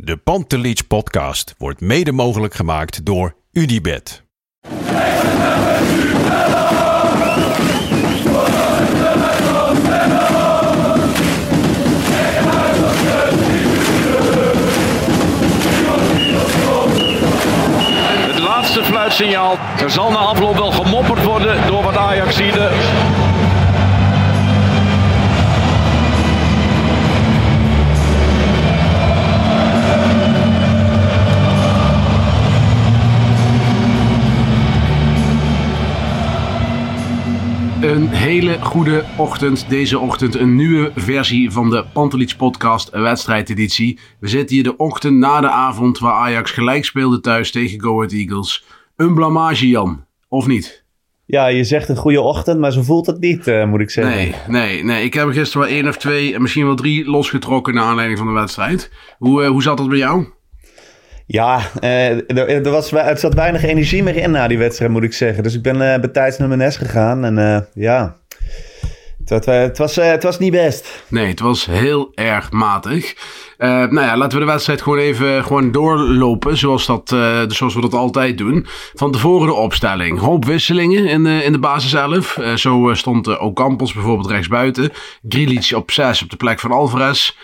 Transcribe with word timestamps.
De 0.00 0.16
Pantelich 0.16 0.86
podcast 0.86 1.54
wordt 1.56 1.80
mede 1.80 2.12
mogelijk 2.12 2.54
gemaakt 2.54 3.04
door 3.04 3.34
Unibed. 3.52 4.22
Het 18.26 18.38
laatste 18.38 18.84
fluitsignaal. 18.84 19.58
Er 19.80 19.90
zal 19.90 20.10
na 20.10 20.18
afloop 20.18 20.56
wel 20.56 20.70
gemopperd 20.72 21.24
worden 21.24 21.66
door 21.66 21.82
wat 21.82 21.96
Ajaxide. 21.96 22.70
Een 37.88 38.08
hele 38.08 38.60
goede 38.60 39.04
ochtend. 39.16 39.68
Deze 39.68 39.98
ochtend 39.98 40.34
een 40.34 40.56
nieuwe 40.56 40.92
versie 40.94 41.50
van 41.50 41.70
de 41.70 41.84
Pantelits 41.92 42.36
podcast 42.36 42.90
wedstrijdeditie. 42.90 43.98
We 44.20 44.28
zitten 44.28 44.54
hier 44.54 44.64
de 44.64 44.76
ochtend 44.76 45.16
na 45.16 45.40
de 45.40 45.48
avond 45.48 45.98
waar 45.98 46.12
Ajax 46.12 46.50
gelijk 46.50 46.84
speelde 46.84 47.20
thuis 47.20 47.50
tegen 47.50 47.80
Go 47.80 47.96
Ahead 47.96 48.12
Eagles. 48.12 48.64
Een 48.96 49.14
blamage 49.14 49.68
Jan, 49.68 50.04
of 50.28 50.46
niet? 50.46 50.84
Ja, 51.24 51.46
je 51.46 51.64
zegt 51.64 51.88
een 51.88 51.96
goede 51.96 52.20
ochtend, 52.20 52.60
maar 52.60 52.72
zo 52.72 52.82
voelt 52.82 53.06
het 53.06 53.20
niet, 53.20 53.46
eh, 53.46 53.64
moet 53.64 53.80
ik 53.80 53.90
zeggen. 53.90 54.14
Nee, 54.14 54.34
nee, 54.46 54.84
nee. 54.84 55.04
Ik 55.04 55.14
heb 55.14 55.26
er 55.26 55.32
gisteren 55.32 55.66
wel 55.66 55.76
één 55.76 55.88
of 55.88 55.96
twee 55.96 56.34
en 56.34 56.42
misschien 56.42 56.66
wel 56.66 56.76
drie 56.76 57.10
losgetrokken 57.10 57.74
naar 57.74 57.84
aanleiding 57.84 58.18
van 58.18 58.26
de 58.26 58.32
wedstrijd. 58.32 58.90
Hoe, 59.18 59.42
eh, 59.42 59.48
hoe 59.48 59.62
zat 59.62 59.76
dat 59.76 59.88
bij 59.88 59.98
jou? 59.98 60.26
Ja, 61.30 61.60
eh, 61.80 62.10
er, 62.10 62.48
er, 62.48 62.70
was, 62.70 62.92
er 62.92 63.18
zat 63.18 63.34
weinig 63.34 63.64
energie 63.64 64.02
meer 64.02 64.16
in 64.16 64.30
na 64.30 64.48
die 64.48 64.58
wedstrijd, 64.58 64.90
moet 64.90 65.02
ik 65.02 65.12
zeggen. 65.12 65.42
Dus 65.42 65.54
ik 65.54 65.62
ben 65.62 65.80
uh, 65.80 65.98
betijds 65.98 66.38
naar 66.38 66.48
mijn 66.48 66.60
nest 66.60 66.78
gegaan 66.78 67.24
en 67.24 67.38
uh, 67.38 67.58
ja, 67.74 68.16
het, 69.24 69.44
het, 69.44 69.78
was, 69.78 69.96
het 69.96 70.22
was 70.22 70.38
niet 70.38 70.52
best. 70.52 71.04
Nee, 71.08 71.26
het 71.26 71.40
was 71.40 71.66
heel 71.66 72.12
erg 72.14 72.50
matig. 72.50 73.14
Uh, 73.58 73.68
nou 73.68 74.00
ja, 74.00 74.16
laten 74.16 74.38
we 74.38 74.44
de 74.44 74.50
wedstrijd 74.50 74.82
gewoon 74.82 74.98
even 74.98 75.44
gewoon 75.44 75.72
doorlopen. 75.72 76.56
Zoals, 76.56 76.86
dat, 76.86 77.10
uh, 77.14 77.42
zoals 77.46 77.74
we 77.74 77.80
dat 77.80 77.94
altijd 77.94 78.38
doen. 78.38 78.66
Van 78.94 79.12
tevoren 79.12 79.46
de 79.46 79.52
opstelling. 79.52 80.18
Hoop 80.18 80.44
wisselingen 80.44 81.06
in 81.06 81.24
de, 81.24 81.44
in 81.44 81.52
de 81.52 81.58
basis 81.58 81.92
11. 81.92 82.36
Uh, 82.36 82.54
zo 82.54 82.90
stond 82.94 83.38
Ocampos 83.38 83.92
bijvoorbeeld 83.92 84.30
rechtsbuiten. 84.30 84.90
Grilic 85.28 85.72
op 85.74 85.90
6 85.90 86.22
op 86.22 86.30
de 86.30 86.36
plek 86.36 86.60
van 86.60 86.70
Alvarez. 86.70 87.36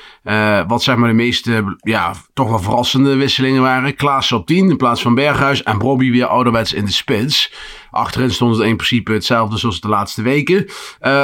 wat 0.67 0.83
zeg 0.83 0.97
maar 0.97 1.09
de 1.09 1.15
meeste, 1.15 1.77
ja, 1.79 2.15
toch 2.35 2.49
wel 2.49 2.59
verrassende 2.59 3.15
wisselingen 3.15 3.63
waren. 3.63 3.97
Klaas 3.97 4.33
op 4.33 4.47
10 4.47 4.71
in 4.71 4.77
plaats 4.77 5.03
van 5.03 5.15
Berghuis. 5.15 5.63
En 5.63 5.79
Bobby 5.79 6.11
weer 6.11 6.27
ouderwets 6.27 6.73
in 6.73 6.85
de 6.85 6.93
spits. 6.93 7.53
Achterin 7.91 8.31
stond 8.31 8.57
het 8.57 8.67
in 8.67 8.77
principe 8.77 9.13
hetzelfde 9.13 9.59
zoals 9.59 9.81
de 9.81 9.89
laatste 9.89 10.23
weken. 10.23 10.67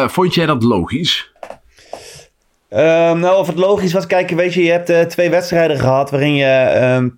vond 0.06 0.34
jij 0.34 0.46
dat 0.46 0.62
logisch? 0.62 1.32
Uh, 2.70 2.78
nou, 3.12 3.38
of 3.38 3.46
het 3.46 3.56
logisch 3.56 3.92
was, 3.92 4.06
kijk, 4.06 4.30
weet 4.30 4.54
je, 4.54 4.62
je 4.62 4.70
hebt 4.70 4.90
uh, 4.90 5.00
twee 5.00 5.30
wedstrijden 5.30 5.78
gehad 5.78 6.10
waarin 6.10 6.34
je 6.34 6.98
uh, 7.02 7.10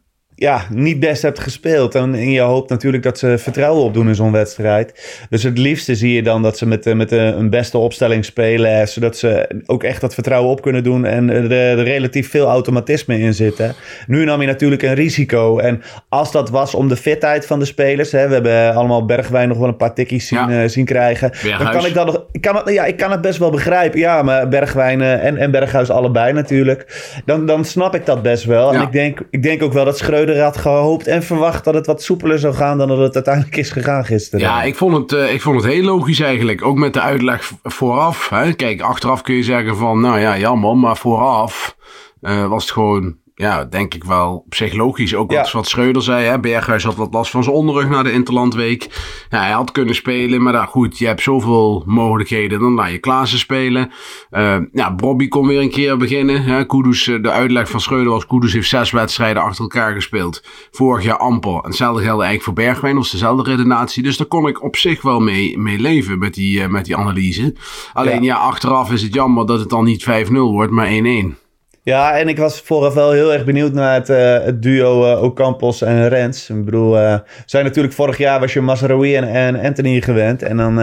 ja, 0.42 0.66
niet 0.70 1.00
best 1.00 1.22
hebt 1.22 1.38
gespeeld. 1.38 1.94
En, 1.94 2.14
en 2.14 2.30
je 2.30 2.40
hoopt 2.40 2.70
natuurlijk 2.70 3.02
dat 3.02 3.18
ze 3.18 3.38
vertrouwen 3.38 3.84
opdoen 3.84 4.08
in 4.08 4.14
zo'n 4.14 4.32
wedstrijd. 4.32 5.16
Dus 5.30 5.42
het 5.42 5.58
liefste 5.58 5.94
zie 5.94 6.14
je 6.14 6.22
dan 6.22 6.42
dat 6.42 6.58
ze 6.58 6.66
met, 6.66 6.94
met 6.94 7.12
een 7.12 7.50
beste 7.50 7.78
opstelling 7.78 8.24
spelen. 8.24 8.88
Zodat 8.88 9.16
ze 9.16 9.62
ook 9.66 9.82
echt 9.82 10.00
dat 10.00 10.14
vertrouwen 10.14 10.50
op 10.50 10.62
kunnen 10.62 10.84
doen. 10.84 11.04
En 11.04 11.30
er, 11.30 11.52
er 11.52 11.82
relatief 11.82 12.30
veel 12.30 12.46
automatisme 12.46 13.18
in 13.18 13.34
zitten. 13.34 13.74
Nu 14.06 14.24
nam 14.24 14.40
je 14.40 14.46
natuurlijk 14.46 14.82
een 14.82 14.94
risico. 14.94 15.58
En 15.58 15.82
als 16.08 16.32
dat 16.32 16.50
was 16.50 16.74
om 16.74 16.88
de 16.88 16.96
fitheid 16.96 17.46
van 17.46 17.58
de 17.58 17.64
spelers. 17.64 18.12
Hè, 18.12 18.28
we 18.28 18.34
hebben 18.34 18.74
allemaal 18.74 19.04
Bergwijn 19.04 19.48
nog 19.48 19.58
wel 19.58 19.68
een 19.68 19.76
paar 19.76 19.94
tikkies 19.94 20.26
zien, 20.26 20.48
ja. 20.48 20.62
uh, 20.62 20.68
zien 20.68 20.84
krijgen. 20.84 21.30
Berghuis. 21.30 21.58
Dan 21.58 21.72
kan 21.72 21.86
ik 21.86 21.94
dat 21.94 22.06
nog. 22.06 22.24
Ik 22.32 22.40
kan, 22.40 22.56
het, 22.56 22.68
ja, 22.68 22.84
ik 22.84 22.96
kan 22.96 23.10
het 23.10 23.20
best 23.20 23.38
wel 23.38 23.50
begrijpen. 23.50 23.98
Ja, 23.98 24.22
maar 24.22 24.48
Bergwijn 24.48 25.02
en, 25.02 25.36
en 25.36 25.50
Berghuis 25.50 25.90
allebei 25.90 26.32
natuurlijk. 26.32 27.10
Dan, 27.24 27.46
dan 27.46 27.64
snap 27.64 27.94
ik 27.94 28.06
dat 28.06 28.22
best 28.22 28.44
wel. 28.44 28.72
Ja. 28.72 28.78
En 28.78 28.86
ik 28.86 28.92
denk, 28.92 29.20
ik 29.30 29.42
denk 29.42 29.62
ook 29.62 29.72
wel 29.72 29.84
dat 29.84 29.98
Schreuder 29.98 30.31
had 30.40 30.56
gehoopt 30.56 31.06
en 31.06 31.22
verwacht 31.22 31.64
dat 31.64 31.74
het 31.74 31.86
wat 31.86 32.02
soepeler 32.02 32.38
zou 32.38 32.54
gaan 32.54 32.78
dan 32.78 32.88
dat 32.88 32.98
het 32.98 33.14
uiteindelijk 33.14 33.56
is 33.56 33.70
gegaan 33.70 34.04
gisteren. 34.04 34.46
Ja, 34.46 34.62
ik 34.62 34.76
vond 34.76 34.96
het, 34.96 35.20
uh, 35.20 35.32
ik 35.32 35.40
vond 35.40 35.62
het 35.62 35.72
heel 35.72 35.84
logisch 35.84 36.20
eigenlijk. 36.20 36.64
Ook 36.64 36.76
met 36.76 36.92
de 36.92 37.00
uitleg 37.00 37.52
vooraf. 37.62 38.28
Hè. 38.28 38.52
Kijk, 38.52 38.80
achteraf 38.80 39.22
kun 39.22 39.34
je 39.34 39.42
zeggen 39.42 39.76
van, 39.76 40.00
nou 40.00 40.18
ja, 40.18 40.38
jammer, 40.38 40.76
maar 40.76 40.96
vooraf 40.96 41.76
uh, 42.20 42.46
was 42.46 42.62
het 42.62 42.72
gewoon 42.72 43.16
ja, 43.34 43.64
denk 43.64 43.94
ik 43.94 44.04
wel 44.04 44.42
op 44.46 44.54
zich 44.54 44.72
logisch. 44.72 45.14
Ook 45.14 45.32
wat, 45.32 45.46
ja. 45.46 45.52
wat 45.52 45.68
Schreuder 45.68 46.02
zei. 46.02 46.24
Hè? 46.24 46.40
Berghuis 46.40 46.84
had 46.84 46.94
wat 46.94 47.12
last 47.14 47.30
van 47.30 47.42
zijn 47.42 47.56
onderrug 47.56 47.88
na 47.88 48.02
de 48.02 48.12
Interlandweek. 48.12 48.88
Ja, 49.30 49.38
hij 49.38 49.50
had 49.50 49.72
kunnen 49.72 49.94
spelen. 49.94 50.42
Maar 50.42 50.52
nou, 50.52 50.66
goed, 50.66 50.98
je 50.98 51.06
hebt 51.06 51.22
zoveel 51.22 51.82
mogelijkheden. 51.86 52.60
Dan 52.60 52.72
laat 52.72 52.90
je 52.90 52.98
Klaassen 52.98 53.38
spelen. 53.38 53.90
Uh, 54.30 54.56
ja, 54.72 54.94
Bobby 54.94 55.28
kon 55.28 55.46
weer 55.46 55.60
een 55.60 55.70
keer 55.70 55.96
beginnen. 55.96 56.42
Hè? 56.42 56.66
Kudus, 56.66 57.04
de 57.04 57.30
uitleg 57.30 57.70
van 57.70 57.80
Schreuder 57.80 58.12
was... 58.12 58.26
Kudus 58.26 58.52
heeft 58.52 58.68
zes 58.68 58.90
wedstrijden 58.90 59.42
achter 59.42 59.62
elkaar 59.62 59.94
gespeeld. 59.94 60.44
Vorig 60.70 61.04
jaar 61.04 61.18
amper. 61.18 61.54
En 61.54 61.68
hetzelfde 61.68 62.02
geldt 62.02 62.22
eigenlijk 62.22 62.42
voor 62.42 62.64
Bergwijn. 62.64 62.94
Dat 62.94 63.02
was 63.02 63.12
dezelfde 63.12 63.50
redenatie. 63.50 64.02
Dus 64.02 64.16
daar 64.16 64.26
kon 64.26 64.48
ik 64.48 64.62
op 64.62 64.76
zich 64.76 65.02
wel 65.02 65.20
mee, 65.20 65.58
mee 65.58 65.78
leven 65.78 66.18
met 66.18 66.34
die, 66.34 66.60
uh, 66.60 66.66
met 66.66 66.84
die 66.84 66.96
analyse. 66.96 67.54
Alleen 67.92 68.22
ja. 68.22 68.34
ja, 68.34 68.40
achteraf 68.40 68.92
is 68.92 69.02
het 69.02 69.14
jammer 69.14 69.46
dat 69.46 69.58
het 69.58 69.70
dan 69.70 69.84
niet 69.84 70.06
5-0 70.28 70.32
wordt, 70.32 70.72
maar 70.72 70.88
1-1. 70.88 71.41
Ja, 71.84 72.18
en 72.18 72.28
ik 72.28 72.38
was 72.38 72.60
vooraf 72.60 72.94
wel 72.94 73.10
heel 73.10 73.32
erg 73.32 73.44
benieuwd 73.44 73.72
naar 73.72 73.94
het, 73.94 74.08
uh, 74.08 74.44
het 74.44 74.62
duo 74.62 75.12
uh, 75.12 75.22
Ocampos 75.22 75.82
en 75.82 76.08
Rens. 76.08 76.50
Ik 76.50 76.64
bedoel, 76.64 76.98
uh, 76.98 77.18
zijn 77.46 77.64
natuurlijk 77.64 77.94
vorig 77.94 78.18
jaar 78.18 78.40
was 78.40 78.52
je 78.52 78.60
Mazraoui 78.60 79.14
en, 79.14 79.60
Anthony 79.60 80.00
gewend. 80.00 80.42
En 80.42 80.56
dan, 80.56 80.74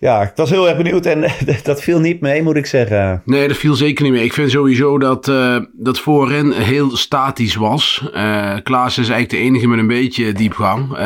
ja, 0.00 0.22
ik 0.22 0.32
was 0.34 0.50
heel 0.50 0.68
erg 0.68 0.76
benieuwd 0.76 1.06
en 1.06 1.24
dat 1.62 1.82
viel 1.82 2.00
niet 2.00 2.20
mee, 2.20 2.42
moet 2.42 2.56
ik 2.56 2.66
zeggen. 2.66 3.22
Nee, 3.24 3.48
dat 3.48 3.56
viel 3.56 3.74
zeker 3.74 4.04
niet 4.04 4.12
mee. 4.12 4.24
Ik 4.24 4.32
vind 4.32 4.50
sowieso 4.50 4.98
dat, 4.98 5.24
dat 5.72 5.98
voorin 5.98 6.52
heel 6.52 6.96
statisch 6.96 7.54
was. 7.54 8.04
Klaas 8.62 8.98
is 8.98 9.08
eigenlijk 9.08 9.30
de 9.30 9.36
enige 9.36 9.66
met 9.66 9.78
een 9.78 9.86
beetje 9.86 10.32
diepgang. 10.32 10.98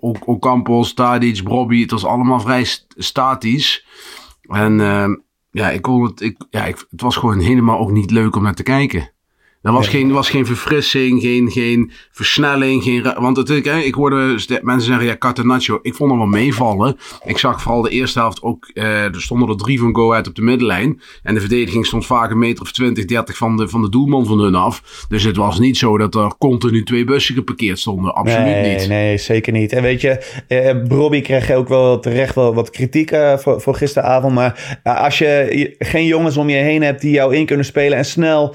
Ocampos, 0.00 0.94
Tadic, 0.94 1.42
Bobby, 1.42 1.80
het 1.80 1.90
was 1.90 2.04
allemaal 2.04 2.40
vrij 2.40 2.66
statisch. 2.96 3.86
En 4.48 4.80
ja, 5.50 5.70
ik 5.70 5.82
kon 5.82 6.02
het, 6.02 6.20
ik, 6.20 6.46
ja, 6.50 6.64
ik, 6.64 6.86
het 6.90 7.00
was 7.00 7.16
gewoon 7.16 7.38
helemaal 7.38 7.78
ook 7.78 7.90
niet 7.90 8.10
leuk 8.10 8.36
om 8.36 8.42
naar 8.42 8.54
te 8.54 8.62
kijken. 8.62 9.10
Er 9.62 9.72
was, 9.72 9.88
geen, 9.88 10.12
was 10.12 10.30
geen 10.30 10.46
verfrissing, 10.46 11.20
geen, 11.20 11.50
geen 11.50 11.90
versnelling. 12.10 12.82
Geen, 12.82 13.02
want 13.18 13.36
het, 13.36 13.50
ik, 13.50 13.66
ik 13.66 13.94
hoorde 13.94 14.16
mensen 14.62 14.80
zeggen, 14.80 15.04
ja, 15.04 15.16
Catenaccio. 15.16 15.78
Ik 15.82 15.94
vond 15.94 16.10
hem 16.10 16.18
wel 16.18 16.28
meevallen. 16.28 16.96
Ik 17.24 17.38
zag 17.38 17.62
vooral 17.62 17.82
de 17.82 17.90
eerste 17.90 18.18
helft 18.18 18.42
ook, 18.42 18.70
uh, 18.74 19.04
er 19.04 19.22
stonden 19.22 19.48
er 19.48 19.56
drie 19.56 19.78
van 19.78 19.94
Go 19.94 20.10
Ahead 20.10 20.28
op 20.28 20.34
de 20.34 20.42
middenlijn. 20.42 21.00
En 21.22 21.34
de 21.34 21.40
verdediging 21.40 21.86
stond 21.86 22.06
vaak 22.06 22.30
een 22.30 22.38
meter 22.38 22.62
of 22.62 22.72
20, 22.72 23.04
30 23.04 23.36
van 23.36 23.56
de, 23.56 23.68
van 23.68 23.82
de 23.82 23.88
doelman 23.88 24.26
van 24.26 24.38
hun 24.38 24.54
af. 24.54 25.04
Dus 25.08 25.24
het 25.24 25.36
was 25.36 25.58
niet 25.58 25.76
zo 25.76 25.98
dat 25.98 26.14
er 26.14 26.36
continu 26.38 26.82
twee 26.82 27.04
bussen 27.04 27.34
geparkeerd 27.34 27.78
stonden. 27.78 28.14
Absoluut 28.14 28.44
nee, 28.46 28.78
niet. 28.78 28.88
Nee, 28.88 29.18
zeker 29.18 29.52
niet. 29.52 29.72
En 29.72 29.82
weet 29.82 30.00
je, 30.00 30.42
uh, 30.48 30.88
Bobby 30.88 31.20
kreeg 31.20 31.50
ook 31.50 31.68
wel 31.68 31.98
terecht 31.98 32.34
wel 32.34 32.54
wat 32.54 32.70
kritiek 32.70 33.10
uh, 33.10 33.36
voor, 33.36 33.60
voor 33.60 33.74
gisteravond. 33.74 34.34
Maar 34.34 34.80
als 34.82 35.18
je 35.18 35.74
geen 35.78 36.06
jongens 36.06 36.36
om 36.36 36.48
je 36.48 36.56
heen 36.56 36.82
hebt 36.82 37.00
die 37.00 37.12
jou 37.12 37.36
in 37.36 37.46
kunnen 37.46 37.64
spelen 37.64 37.98
en 37.98 38.04
snel 38.04 38.54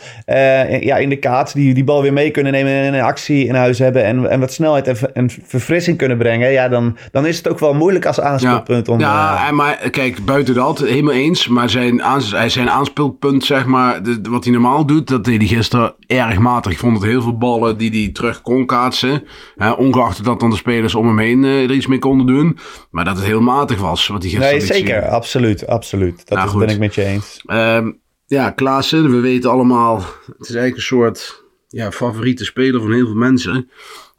ja, 0.79 0.94
in 1.01 1.09
de 1.09 1.19
kaats 1.19 1.53
die 1.53 1.73
die 1.73 1.83
bal 1.83 2.01
weer 2.01 2.13
mee 2.13 2.31
kunnen 2.31 2.51
nemen 2.51 2.71
en 2.71 2.93
een 2.93 3.01
actie 3.01 3.45
in 3.45 3.55
huis 3.55 3.79
hebben 3.79 4.03
en, 4.03 4.29
en 4.29 4.39
wat 4.39 4.53
snelheid 4.53 4.87
en, 4.87 5.13
en 5.13 5.29
verfrissing 5.45 5.97
kunnen 5.97 6.17
brengen, 6.17 6.51
ja, 6.51 6.67
dan, 6.67 6.97
dan 7.11 7.25
is 7.25 7.37
het 7.37 7.49
ook 7.49 7.59
wel 7.59 7.73
moeilijk 7.73 8.05
als 8.05 8.19
aanspeelpunt. 8.19 8.87
Ja, 8.87 8.93
om, 8.93 8.99
ja 8.99 9.47
uh... 9.47 9.51
maar 9.51 9.89
kijk, 9.89 10.25
buiten 10.25 10.53
dat, 10.53 10.79
helemaal 10.79 11.13
eens, 11.13 11.47
maar 11.47 11.69
zijn, 11.69 12.03
aans, 12.03 12.35
zijn 12.47 12.69
aanspeelpunt, 12.69 13.45
zeg 13.45 13.65
maar, 13.65 14.03
de, 14.03 14.19
wat 14.29 14.43
hij 14.43 14.53
normaal 14.53 14.85
doet, 14.85 15.07
dat 15.07 15.23
deed 15.23 15.37
hij 15.37 15.47
gisteren 15.47 15.95
erg 16.07 16.39
matig. 16.39 16.71
Ik 16.71 16.77
vond 16.77 16.97
het 16.97 17.05
heel 17.05 17.21
veel 17.21 17.37
ballen 17.37 17.77
die 17.77 17.91
hij 17.91 18.09
terug 18.13 18.41
kon 18.41 18.65
kaatsen, 18.65 19.23
hè, 19.55 19.71
ongeacht 19.71 20.23
dat 20.23 20.39
dan 20.39 20.49
de 20.49 20.55
spelers 20.55 20.95
om 20.95 21.07
hem 21.07 21.19
heen 21.19 21.43
uh, 21.43 21.63
er 21.63 21.71
iets 21.71 21.87
mee 21.87 21.99
konden 21.99 22.27
doen, 22.27 22.57
maar 22.91 23.05
dat 23.05 23.15
het 23.15 23.25
heel 23.25 23.41
matig 23.41 23.79
was 23.79 24.07
wat 24.07 24.21
hij 24.21 24.31
gisteren 24.31 24.57
Nee, 24.57 24.67
zeker, 24.67 25.07
absoluut, 25.07 25.67
absoluut. 25.67 26.27
Dat 26.27 26.37
Nou, 26.37 26.49
is, 26.49 26.55
ben 26.65 26.69
ik 26.69 26.79
met 26.79 26.95
je 26.95 27.03
eens. 27.03 27.43
Um, 27.47 28.03
ja, 28.25 28.49
Klaassen, 28.49 29.11
we 29.11 29.19
weten 29.19 29.51
allemaal, 29.51 29.97
het 30.25 30.49
is 30.49 30.55
eigenlijk 30.55 30.75
een 30.75 30.81
soort 30.81 31.43
ja, 31.67 31.91
favoriete 31.91 32.45
speler 32.45 32.81
van 32.81 32.91
heel 32.91 33.05
veel 33.05 33.15
mensen. 33.15 33.69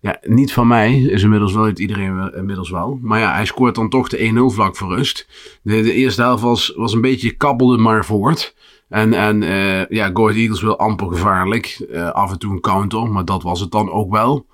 Ja, 0.01 0.19
niet 0.23 0.53
van 0.53 0.67
mij, 0.67 1.01
is 1.01 1.23
inmiddels 1.23 1.53
wel 1.53 1.65
uit 1.65 1.79
iedereen 1.79 2.33
inmiddels 2.35 2.71
wel. 2.71 2.99
Maar 3.03 3.19
ja, 3.21 3.35
hij 3.35 3.45
scoort 3.45 3.75
dan 3.75 3.89
toch 3.89 4.09
de 4.09 4.51
1-0 4.51 4.55
vlak 4.55 4.77
voor 4.77 4.97
rust. 4.97 5.29
De, 5.63 5.93
eerste 5.93 6.23
helft 6.23 6.43
was, 6.43 6.73
was 6.77 6.93
een 6.93 7.01
beetje 7.01 7.37
kabbelde 7.37 7.77
maar 7.77 8.05
voort. 8.05 8.55
En, 8.89 9.13
en 9.13 9.43
eh, 9.43 9.87
ja, 9.89 10.13
Eagles 10.13 10.61
wil 10.61 10.79
amper 10.79 11.09
gevaarlijk. 11.09 11.87
Eh, 11.91 12.11
af 12.11 12.31
en 12.31 12.39
toe 12.39 12.53
een 12.53 12.61
counter, 12.61 13.11
maar 13.11 13.25
dat 13.25 13.43
was 13.43 13.61
het 13.61 13.71
dan 13.71 13.91
ook 13.91 14.11
wel. 14.11 14.47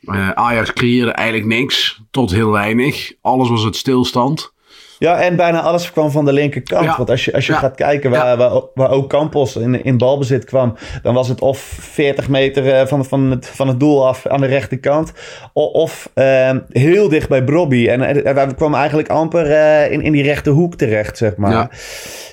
Eh, 0.00 0.30
Ajax 0.30 0.72
creëerde 0.72 1.10
eigenlijk 1.10 1.48
niks, 1.48 2.02
tot 2.10 2.30
heel 2.30 2.50
weinig. 2.50 3.12
Alles 3.20 3.48
was 3.48 3.62
het 3.62 3.76
stilstand. 3.76 4.53
Ja, 4.98 5.20
en 5.20 5.36
bijna 5.36 5.60
alles 5.60 5.92
kwam 5.92 6.10
van 6.10 6.24
de 6.24 6.32
linkerkant. 6.32 6.84
Ja. 6.84 6.96
Want 6.96 7.10
als 7.10 7.24
je, 7.24 7.32
als 7.34 7.46
je 7.46 7.52
Ja. 7.52 7.58
gaat 7.58 7.74
kijken 7.74 8.10
waar, 8.10 8.26
Ja. 8.26 8.36
waar, 8.36 8.60
waar 8.74 8.90
ook 8.90 9.08
Campos 9.08 9.56
in, 9.56 9.84
in 9.84 9.98
balbezit 9.98 10.44
kwam, 10.44 10.74
dan 11.02 11.14
was 11.14 11.28
het 11.28 11.40
of 11.40 11.58
40 11.80 12.28
meter 12.28 12.72
eh, 12.72 12.86
van, 12.86 13.04
van, 13.04 13.30
het, 13.30 13.48
van 13.48 13.68
het 13.68 13.80
doel 13.80 14.06
af 14.06 14.26
aan 14.26 14.40
de 14.40 14.46
rechterkant, 14.46 15.12
of 15.52 16.10
eh, 16.14 16.50
heel 16.68 17.08
dicht 17.08 17.28
bij 17.28 17.44
Brobby. 17.44 17.88
En 17.88 18.24
eh, 18.24 18.34
wij 18.34 18.54
kwamen 18.54 18.78
eigenlijk 18.78 19.08
amper 19.08 19.50
eh, 19.50 19.92
in, 19.92 20.00
in 20.02 20.12
die 20.12 20.22
rechterhoek 20.22 20.74
terecht, 20.74 21.16
zeg 21.18 21.36
maar. 21.36 21.50
Ja. 21.52 21.70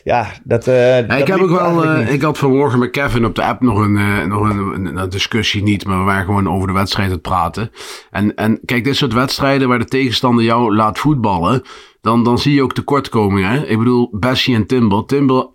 Ja, 0.04 0.26
dat. 0.44 0.68
eh, 0.68 0.98
ik 1.00 1.28
heb 1.28 1.40
ook 1.42 1.50
wel. 1.50 1.84
eh, 1.86 2.14
ik 2.14 2.22
had 2.22 2.38
vanmorgen 2.38 2.80
met 2.80 2.90
Kevin 2.92 3.26
op 3.26 3.36
de 3.36 3.44
app 3.44 3.62
nog 3.62 3.78
een, 3.80 3.98
eh, 3.98 4.24
nog 4.26 4.50
een, 4.50 4.58
een, 4.58 4.98
een 4.98 5.10
discussie 5.10 5.64
niet, 5.64 5.86
maar 5.86 5.98
we 5.98 6.04
waren 6.04 6.26
gewoon 6.26 6.50
over 6.50 6.68
de 6.68 6.74
wedstrijd 6.74 7.08
aan 7.08 7.14
het 7.14 7.22
praten. 7.22 7.72
En, 8.12 8.36
en 8.36 8.60
kijk, 8.66 8.84
dit 8.84 8.96
soort 8.96 9.14
wedstrijden 9.14 9.68
waar 9.68 9.80
de 9.80 9.86
tegenstander 9.86 10.44
jou 10.46 10.76
laat 10.76 11.00
voetballen, 11.00 11.62
dan, 12.02 12.24
dan 12.24 12.38
zie 12.38 12.54
je 12.54 12.64
ook 12.64 12.74
tekortkomingen. 12.74 13.50
Hè? 13.50 13.68
Ik 13.68 13.78
bedoel, 13.78 14.10
Bessie 14.12 14.56
en 14.56 14.68
Timber. 14.68 15.06
Timber 15.06 15.48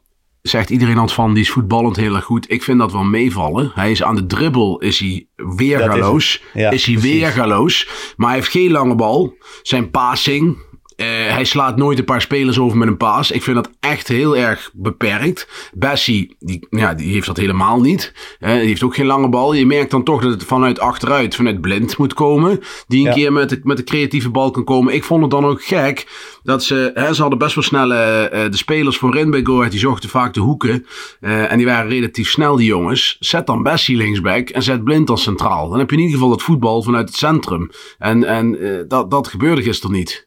zegt 0.43 0.71
iedereen 0.71 0.99
altijd 0.99 1.13
van, 1.13 1.35
die 1.35 1.43
is 1.43 1.51
voetballend 1.51 1.97
heel 1.97 2.15
erg 2.15 2.25
goed. 2.25 2.51
Ik 2.51 2.63
vind 2.63 2.79
dat 2.79 2.93
wel 2.93 3.05
meevallen. 3.05 3.71
Hij 3.75 3.91
is 3.91 4.03
aan 4.03 4.15
de 4.15 4.27
dribbel, 4.27 4.79
is 4.79 4.99
hij 4.99 5.29
weergaloos. 5.35 6.43
Ja, 6.55 6.71
is 6.71 6.85
hij 6.85 6.95
precies. 6.95 7.13
weergaloos. 7.13 7.89
Maar 8.17 8.29
hij 8.29 8.37
heeft 8.37 8.51
geen 8.51 8.71
lange 8.71 8.95
bal. 8.95 9.35
Zijn 9.63 9.91
passing, 9.91 10.57
eh, 10.97 11.07
hij 11.09 11.45
slaat 11.45 11.77
nooit 11.77 11.99
een 11.99 12.05
paar 12.05 12.21
spelers 12.21 12.59
over 12.59 12.79
met 12.79 12.89
een 12.89 12.97
paas. 12.97 13.31
Ik 13.31 13.43
vind 13.43 13.57
dat 13.57 13.71
echt 13.81 14.09
heel 14.09 14.37
erg 14.37 14.71
beperkt. 14.75 15.71
Bessie, 15.75 16.37
die, 16.39 16.67
ja, 16.71 16.95
die 16.95 17.13
heeft 17.13 17.27
dat 17.27 17.37
helemaal 17.37 17.81
niet. 17.81 18.13
Eh, 18.39 18.51
die 18.53 18.67
heeft 18.67 18.83
ook 18.83 18.95
geen 18.95 19.07
lange 19.07 19.29
bal. 19.29 19.53
Je 19.55 19.67
merkt 19.67 19.91
dan 19.91 20.03
toch 20.05 20.23
dat 20.23 20.31
het 20.31 20.45
vanuit 20.45 20.79
achteruit, 20.81 21.35
vanuit 21.35 21.61
blind 21.61 21.99
moet 21.99 22.15
komen. 22.15 22.61
Die 22.87 22.99
een 22.99 23.05
Ja. 23.05 23.13
keer 23.13 23.33
met 23.33 23.49
de, 23.49 23.61
met 23.63 23.77
de 23.77 23.85
creatieve 23.85 24.31
bal 24.31 24.51
kan 24.51 24.65
komen. 24.65 24.95
Ik 24.95 25.05
vond 25.05 25.23
het 25.23 25.31
dan 25.31 25.45
ook 25.45 25.65
gek 25.65 26.07
dat 26.43 26.65
ze, 26.65 26.91
hè, 26.95 27.15
ze 27.15 27.21
hadden 27.21 27.39
best 27.39 27.55
wel 27.55 27.65
snel 27.65 27.93
eh, 27.93 28.51
de 28.51 28.57
spelers 28.57 28.97
voorin 28.97 29.31
bij 29.31 29.41
Go 29.45 29.57
Ahead. 29.57 29.71
Die 29.71 29.81
zochten 29.81 30.09
vaak 30.09 30.35
de 30.35 30.41
hoeken. 30.41 30.87
En 31.21 31.57
die 31.57 31.67
waren 31.67 31.91
relatief 31.91 32.31
snel, 32.31 32.57
die 32.57 32.67
jongens. 32.67 33.17
Zet 33.21 33.47
dan 33.47 33.63
Bessie 33.63 33.97
linksback 33.97 34.49
en 34.49 34.63
zet 34.63 34.85
blind 34.85 35.11
als 35.11 35.23
centraal. 35.23 35.69
Dan 35.69 35.79
heb 35.79 35.91
je 35.91 35.97
in 35.97 36.03
ieder 36.03 36.19
geval 36.19 36.33
het 36.33 36.43
voetbal 36.43 36.83
vanuit 36.83 37.09
het 37.09 37.19
centrum. 37.19 37.71
En, 37.99 38.25
en 38.25 38.59
dat, 38.89 39.11
dat 39.11 39.29
gebeurde 39.29 39.63
gisteren 39.63 39.97
niet. 39.97 40.26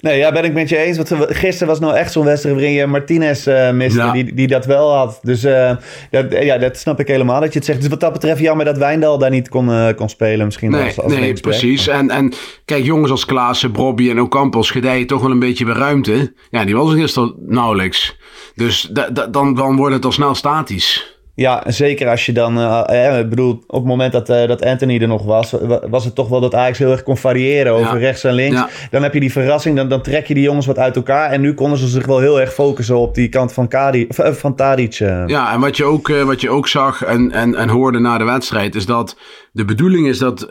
Nee, 0.00 0.18
ja, 0.18 0.32
ben 0.32 0.44
ik 0.44 0.52
met 0.52 0.68
je 0.68 0.76
eens. 0.76 0.96
Want 0.96 1.14
gisteren 1.36 1.68
was 1.68 1.80
nou 1.80 1.94
echt 1.94 2.12
zo'n 2.12 2.24
wedstrijd 2.24 2.54
waarin 2.56 2.74
je 2.74 2.86
Martinez 2.86 3.46
eh 3.46 3.70
miste, 3.70 3.98
Ja. 3.98 4.12
die, 4.12 4.34
die 4.34 4.46
dat 4.46 4.64
wel 4.66 4.94
had. 4.96 5.18
Dus 5.22 5.44
eh, 5.44 5.76
dat, 6.10 6.24
ja, 6.32 6.58
dat 6.58 6.76
snap 6.76 7.00
ik 7.00 7.06
helemaal 7.08 7.40
dat 7.40 7.52
je 7.52 7.58
het 7.58 7.66
zegt. 7.68 7.80
Dus 7.80 7.88
wat 7.88 8.00
dat 8.00 8.12
betreft 8.12 8.40
jammer 8.40 8.64
dat 8.64 8.78
Wijndal 8.78 9.18
daar 9.18 9.30
niet 9.30 9.48
kon, 9.48 9.70
eh, 9.70 9.88
kon 9.96 10.08
spelen 10.08 10.44
misschien 10.44 10.70
Nee, 10.70 10.84
als, 10.84 11.00
als 11.00 11.12
nee 11.12 11.32
precies. 11.32 11.86
En, 11.88 12.10
en 12.10 12.32
kijk, 12.64 12.84
jongens 12.84 13.10
als 13.10 13.24
Klaassen, 13.24 13.70
Brobby 13.70 14.10
en 14.10 14.20
Ocampos 14.20 14.70
gedijen 14.70 15.06
toch 15.06 15.22
wel 15.22 15.30
een 15.30 15.38
beetje 15.38 15.64
bij 15.64 15.74
ruimte. 15.74 16.32
Ja, 16.50 16.64
die 16.64 16.76
was 16.76 16.92
er 16.92 16.98
gisteren 16.98 17.34
nauwelijks. 17.46 18.16
Dus 18.54 18.82
da- 18.92 19.10
da- 19.10 19.26
dan, 19.26 19.54
dan 19.54 19.76
wordt 19.76 19.94
het 19.94 20.04
al 20.04 20.12
snel 20.12 20.34
statisch. 20.34 21.18
Ja, 21.40 21.62
zeker 21.66 22.08
als 22.08 22.26
je 22.26 22.32
dan... 22.32 22.58
eh, 22.58 23.06
eh, 23.08 23.18
ik 23.18 23.28
bedoel, 23.28 23.50
op 23.66 23.78
het 23.78 23.84
moment 23.84 24.12
dat, 24.12 24.28
eh, 24.28 24.48
dat 24.48 24.64
Anthony 24.64 24.98
er 25.00 25.08
nog 25.08 25.24
was... 25.24 25.50
wa- 25.50 25.88
was 25.88 26.04
het 26.04 26.14
toch 26.14 26.28
wel 26.28 26.40
dat 26.40 26.54
Ajax 26.54 26.78
heel 26.78 26.90
erg 26.90 27.02
kon 27.02 27.16
variëren 27.16 27.72
over 27.72 27.92
Ja. 27.94 27.98
rechts 27.98 28.24
en 28.24 28.32
links. 28.32 28.56
Ja. 28.56 28.68
Dan 28.90 29.02
heb 29.02 29.14
je 29.14 29.20
die 29.20 29.32
verrassing, 29.32 29.76
dan, 29.76 29.88
dan 29.88 30.02
trek 30.02 30.26
je 30.26 30.34
die 30.34 30.42
jongens 30.42 30.66
wat 30.66 30.78
uit 30.78 30.96
elkaar. 30.96 31.30
En 31.30 31.40
nu 31.40 31.54
konden 31.54 31.78
ze 31.78 31.86
zich 31.88 32.06
wel 32.06 32.18
heel 32.18 32.40
erg 32.40 32.52
focussen 32.52 32.96
op 32.98 33.14
die 33.14 33.28
kant 33.28 33.52
van, 33.52 33.68
Kadi, 33.68 34.06
eh, 34.06 34.32
van 34.32 34.54
Tadic. 34.54 34.94
eh. 35.00 35.22
Ja, 35.26 35.52
en 35.52 35.60
wat 35.60 35.76
je 35.76 35.84
ook, 35.84 36.08
eh, 36.08 36.22
wat 36.22 36.40
je 36.40 36.50
ook 36.50 36.68
zag 36.68 37.04
en, 37.04 37.32
en, 37.32 37.54
en 37.54 37.68
hoorde 37.68 37.98
na 37.98 38.18
de 38.18 38.24
wedstrijd... 38.24 38.74
is 38.74 38.86
dat 38.86 39.16
de 39.52 39.64
bedoeling 39.64 40.06
is 40.06 40.18
dat 40.18 40.42
eh, 40.42 40.48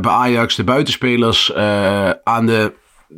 bij 0.00 0.12
Ajax 0.12 0.56
de 0.56 0.64
buitenspelers 0.64 1.52
eh, 1.52 2.10
aan 2.24 2.46
de... 2.46 2.72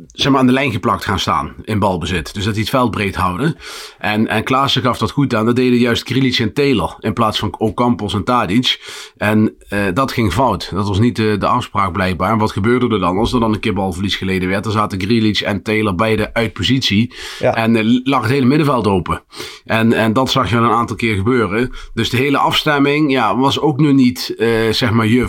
Zeg 0.07 0.31
maar 0.31 0.39
aan 0.39 0.47
de 0.47 0.53
lijn 0.53 0.71
geplakt 0.71 1.05
gaan 1.05 1.19
staan 1.19 1.55
in 1.63 1.79
balbezit. 1.79 2.33
Dus 2.33 2.43
dat 2.43 2.53
die 2.53 2.61
het 2.61 2.71
veld 2.71 2.91
breed 2.91 3.15
houden. 3.15 3.55
En, 3.97 4.27
en 4.27 4.43
Klaassen 4.43 4.81
gaf 4.81 4.97
dat 4.97 5.11
goed 5.11 5.35
aan. 5.35 5.45
Dat 5.45 5.55
deden 5.55 5.79
juist 5.79 6.03
Krilic 6.03 6.39
en 6.39 6.53
Taylor. 6.53 6.95
In 6.99 7.13
plaats 7.13 7.39
van 7.39 7.55
Ocampos 7.57 8.13
en 8.13 8.23
Tadic. 8.23 8.81
En 9.17 9.55
eh, 9.67 9.79
dat 9.93 10.11
ging 10.11 10.33
fout. 10.33 10.69
Dat 10.73 10.87
was 10.87 10.99
niet 10.99 11.15
de, 11.15 11.35
de 11.39 11.47
afspraak 11.47 11.91
blijkbaar. 11.91 12.31
En 12.31 12.37
wat 12.37 12.51
gebeurde 12.51 12.87
er 12.89 12.99
dan? 12.99 13.17
Als 13.17 13.33
er 13.33 13.39
dan 13.39 13.53
een 13.53 13.59
keer 13.59 13.73
balverlies 13.73 14.15
geleden 14.15 14.49
werd. 14.49 14.63
Dan 14.63 14.73
zaten 14.73 14.97
Krilic 14.97 15.39
en 15.39 15.61
Taylor 15.61 15.95
beide 15.95 16.33
uit 16.33 16.53
positie. 16.53 17.13
Ja. 17.39 17.55
En 17.55 17.75
eh, 17.75 17.99
lag 18.03 18.21
het 18.21 18.31
hele 18.31 18.45
middenveld 18.45 18.87
open. 18.87 19.23
En, 19.65 19.93
en 19.93 20.13
dat 20.13 20.31
zag 20.31 20.49
je 20.49 20.55
een 20.55 20.69
aantal 20.69 20.95
keer 20.95 21.15
gebeuren. 21.15 21.71
Dus 21.93 22.09
de 22.09 22.17
hele 22.17 22.37
afstemming 22.37 23.11
ja, 23.11 23.37
was 23.37 23.59
ook 23.59 23.79
nu 23.79 23.93
niet, 23.93 24.35
eh, 24.37 24.49
zeg 24.71 24.91
maar, 24.91 25.07
je 25.07 25.27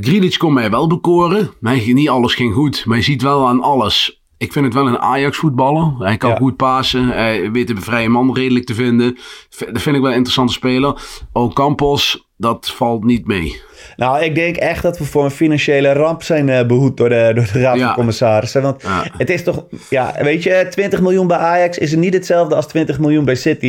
Grealish 0.00 0.36
kon 0.36 0.52
mij 0.52 0.70
wel 0.70 0.86
bekoren. 0.86 1.50
Niet 1.60 2.08
alles 2.08 2.34
ging 2.34 2.54
goed, 2.54 2.84
maar 2.86 2.96
je 2.96 3.02
ziet 3.02 3.22
wel 3.22 3.48
aan 3.48 3.62
alles. 3.62 4.20
Ik 4.38 4.52
vind 4.52 4.64
het 4.64 4.74
wel 4.74 4.86
een 4.86 4.98
Ajax 4.98 5.36
voetballer. 5.36 5.94
Hij 5.98 6.16
kan 6.16 6.30
Ja. 6.30 6.36
goed 6.36 6.56
pasen. 6.56 7.06
Hij 7.08 7.50
weet 7.52 7.66
de 7.68 7.76
vrije 7.76 8.08
man 8.08 8.34
redelijk 8.34 8.66
te 8.66 8.74
vinden. 8.74 9.14
Dat 9.58 9.82
vind 9.82 9.96
ik 9.96 10.02
wel 10.02 10.10
een 10.10 10.16
interessante 10.16 10.52
speler. 10.52 11.02
Ook 11.32 11.54
Campos, 11.54 12.25
dat 12.36 12.72
valt 12.76 13.04
niet 13.04 13.26
mee. 13.26 13.60
Nou, 13.96 14.22
ik 14.24 14.34
denk 14.34 14.56
echt 14.56 14.82
dat 14.82 14.98
we 14.98 15.04
voor 15.04 15.24
een 15.24 15.30
financiële 15.30 15.92
ramp 15.92 16.22
zijn 16.22 16.48
eh, 16.48 16.66
behoed 16.66 16.96
door 16.96 17.08
de, 17.08 17.32
door 17.34 17.46
de 17.52 17.60
Raad 17.60 17.76
Ja. 17.78 17.84
van 17.86 17.94
Commissarissen. 17.94 18.62
Want 18.62 18.82
Ja. 18.82 19.04
het 19.18 19.30
is 19.30 19.42
toch, 19.42 19.64
ja, 19.90 20.14
weet 20.22 20.42
je, 20.42 20.66
20 20.70 21.00
miljoen 21.00 21.26
bij 21.26 21.36
Ajax 21.36 21.78
is 21.78 21.94
niet 21.94 22.14
hetzelfde 22.14 22.54
als 22.54 22.66
20 22.66 22.98
miljoen 22.98 23.24
bij 23.24 23.34
City. 23.34 23.66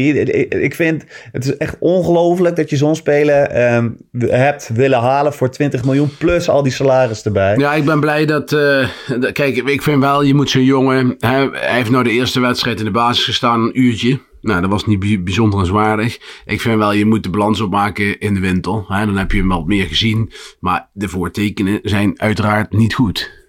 Ik- 0.50 0.76
vind, 0.76 1.04
het 1.32 1.46
is 1.46 1.58
echt 1.58 1.76
ongelooflijk 1.80 2.56
dat 2.56 2.70
je 2.70 2.78
zo'n 2.78 2.96
speler 2.96 3.42
ehm, 3.48 3.90
hebt 4.20 4.70
willen 4.74 5.00
halen 5.00 5.34
voor 5.34 5.50
20 5.52 5.84
miljoen 5.86 6.18
plus 6.18 6.50
al 6.50 6.64
die 6.64 6.72
salaris 6.72 7.24
erbij. 7.24 7.56
Ja, 7.58 7.74
ik 7.74 7.86
ben 7.86 8.00
blij 8.00 8.26
dat. 8.26 8.52
eh, 8.54 8.88
dat- 9.20 9.32
kijk, 9.32 9.56
ik 9.58 9.82
vind 9.82 10.02
wel, 10.02 10.24
je 10.24 10.34
moet 10.34 10.50
zo'n 10.50 10.64
jongen. 10.64 11.16
Hè, 11.20 11.50
hij 11.52 11.76
heeft 11.76 11.90
nou 11.90 12.04
de 12.04 12.10
eerste 12.12 12.40
wedstrijd 12.40 12.80
in 12.80 12.86
de 12.86 12.92
basis 12.92 13.24
gestaan, 13.26 13.62
een 13.62 13.80
uurtje. 13.82 14.20
Nou, 14.42 14.62
dat 14.62 14.70
was 14.70 14.86
niet 14.86 15.00
bij- 15.00 15.24
bijzonder 15.24 15.60
en 15.60 15.66
zwaardig. 15.66 16.42
Ik 16.46 16.62
vind 16.62 16.78
wel, 16.78 16.92
je 16.94 17.06
moet 17.06 17.24
de 17.24 17.30
balans 17.30 17.62
opmaken 17.62 18.20
in 18.20 18.34
de 18.34 18.40
winter. 18.40 18.84
Hè, 18.88 19.06
dan 19.06 19.18
heb 19.18 19.32
je 19.32 19.38
hem 19.38 19.48
wat 19.48 19.66
meer 19.66 19.86
gezien. 19.86 20.32
Maar 20.60 20.90
de 20.94 21.08
voortekenen 21.08 21.80
zijn 21.84 22.20
uiteraard 22.22 22.72
niet 22.72 22.94
goed. 22.94 23.46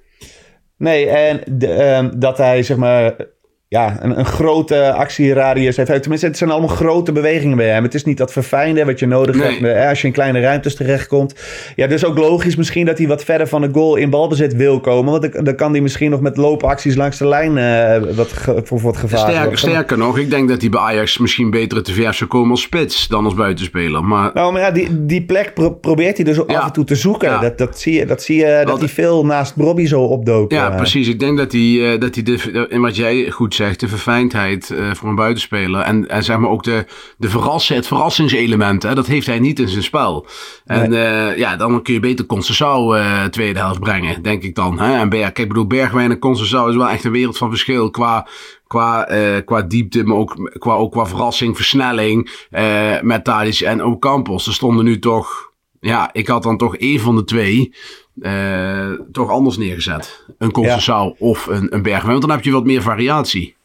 Nee, 0.76 1.07
en 1.09 1.59
ehm, 1.59 2.18
dat 2.18 2.38
hij 2.38 2.62
zeg 2.62 2.76
maar 2.76 3.26
ja, 3.70 3.96
een, 4.00 4.18
een 4.18 4.25
grote 4.26 4.92
actieradius 4.92 5.76
heeft. 5.76 6.00
Tenminste, 6.00 6.26
het 6.26 6.37
zijn 6.37 6.50
allemaal 6.50 6.68
grote 6.76 7.12
bewegingen 7.12 7.56
bij 7.56 7.68
hem. 7.68 7.82
Het 7.82 7.94
is 7.94 8.04
niet 8.04 8.16
dat 8.18 8.32
verfijnde 8.32 8.84
wat 8.84 8.98
je 8.98 9.06
nodig 9.06 9.37
Nee. 9.37 9.46
hebt 9.48 9.60
hè, 9.60 9.88
als 9.88 10.00
je 10.00 10.06
in 10.06 10.12
kleine 10.12 10.40
ruimtes 10.40 10.75
terechtkomt. 10.76 11.34
Ja, 11.76 11.87
dus 11.87 12.04
ook 12.04 12.18
logisch 12.18 12.56
misschien 12.56 12.87
dat 12.87 12.98
hij 12.98 13.06
wat 13.06 13.25
verder 13.25 13.46
van 13.48 13.60
de 13.60 13.68
goal 13.72 13.96
in 13.96 14.10
balbezit 14.10 14.54
wil 14.54 14.80
komen. 14.80 15.20
Want 15.20 15.44
dan, 15.44 15.54
kan 15.54 15.72
hij 15.72 15.80
misschien 15.80 16.10
nog 16.10 16.20
met 16.20 16.37
loopacties 16.37 16.94
langs 16.94 17.18
de 17.18 17.26
lijn 17.26 17.58
eh, 17.58 18.14
wat 18.16 18.32
voor, 18.64 18.80
het 18.87 18.96
gevaar 18.96 19.18
Sterker, 19.30 19.58
sterker 19.58 19.98
nog, 19.98 20.18
ik 20.18 20.30
denk 20.30 20.48
dat 20.48 20.60
hij 20.60 20.70
bij 20.70 20.80
Ajax 20.80 21.18
misschien 21.18 21.50
beter 21.50 21.82
te 21.82 21.92
ver 21.92 22.14
zou 22.14 22.30
komen 22.30 22.50
als 22.50 22.62
spits 22.62 23.08
dan 23.08 23.25
als 23.25 23.34
buitenspeler. 23.34 24.04
Maar 24.04 24.30
Nou, 24.34 24.52
maar 24.52 24.60
ja, 24.62 24.70
die, 24.70 25.06
die 25.06 25.22
plek 25.25 25.54
pro- 25.54 25.70
probeert 25.70 26.16
hij 26.16 26.25
dus 26.25 26.37
Ja. 26.37 26.58
af 26.58 26.66
en 26.66 26.72
toe 26.72 26.84
te 26.84 26.94
zoeken. 26.94 27.28
Ja. 27.30 27.38
Dat, 27.40 27.58
dat 27.58 27.78
zie 27.80 27.94
je, 27.94 28.06
dat, 28.06 28.22
zie 28.22 28.37
je 28.37 28.62
dat 28.66 28.78
hij 28.78 28.88
veel 28.88 29.25
naast 29.26 29.54
Robbie 29.56 29.87
zo 29.87 30.02
opdook. 30.02 30.52
Ja, 30.52 30.70
eh. 30.70 30.76
precies. 30.76 31.08
Ik 31.08 31.18
denk 31.20 31.38
dat 31.38 31.52
hij, 31.52 31.92
eh, 31.92 32.00
dat 32.00 32.14
hij 32.14 32.25
de, 32.25 32.66
in 32.68 32.80
wat 32.80 32.96
jij 32.96 33.30
goed 33.30 33.56
zegt, 33.59 33.81
de 33.81 33.88
verfijndheid 33.88 34.71
eh, 34.71 34.95
voor 34.95 35.09
een 35.09 35.15
buitenspeler. 35.15 35.81
En, 35.81 36.09
en 36.09 36.25
zeg 36.25 36.38
maar 36.38 36.50
ook 36.50 36.62
de, 36.62 36.87
de 37.17 37.29
verrassen, 37.29 37.77
het 37.77 37.87
verrassingselement, 37.87 38.83
hè, 38.83 38.95
dat 38.95 39.07
heeft 39.07 39.27
hij 39.27 39.38
niet 39.38 39.59
in 39.59 39.69
zijn 39.69 39.83
spel. 39.83 40.27
En 40.65 40.93
eh, 40.93 41.37
ja, 41.37 41.57
dan 41.57 41.83
kun 41.83 41.95
je 41.95 42.00
beter 42.00 42.27
Concessao 42.27 42.95
eh 42.95 43.25
tweede 43.25 43.59
helft 43.59 43.81
brengen, 43.81 44.23
denk 44.23 44.43
ik 44.43 44.55
dan. 44.55 44.79
Hè? 44.79 44.99
En 44.99 45.09
Berg, 45.09 45.23
kijk, 45.23 45.38
ik 45.38 45.49
bedoel, 45.49 45.67
Bergwijn 45.67 46.11
en 46.11 46.19
Concessao 46.19 46.69
is 46.69 46.77
wel 46.77 46.88
echt 46.88 47.05
een 47.05 47.12
wereld 47.12 47.38
van 47.38 47.50
verschil 47.50 47.91
qua, 47.91 48.29
qua, 48.67 49.09
qua 49.45 49.62
diepte, 49.62 50.05
maar 50.05 50.17
ook 50.17 50.50
qua, 50.59 50.75
ook 50.75 50.93
qua 50.93 51.07
verrassing, 51.07 51.57
versnelling 51.57 52.47
eh, 52.50 53.00
met 53.00 53.25
Tadic 53.25 53.61
en 53.61 53.85
Ocampos. 53.85 54.47
Er 54.47 54.53
stonden 54.53 54.85
nu 54.85 54.99
toch, 54.99 55.53
ja, 55.81 56.11
ik 56.12 56.27
had 56.27 56.43
dan 56.43 56.57
toch 56.57 56.77
één 56.77 57.00
van 57.00 57.17
de 57.17 57.25
twee 57.25 57.75
eh, 58.20 58.90
toch 59.12 59.30
anders 59.30 59.56
neergezet. 59.56 60.25
Een 60.38 60.50
Concessao 60.50 61.14
of 61.18 61.46
een, 61.46 61.75
een 61.75 61.82
Bergwijn, 61.82 62.10
want 62.10 62.20
dan 62.20 62.30
heb 62.30 62.44
je 62.44 62.50
wat 62.50 62.64
meer 62.64 62.82
variatie. 62.82 63.56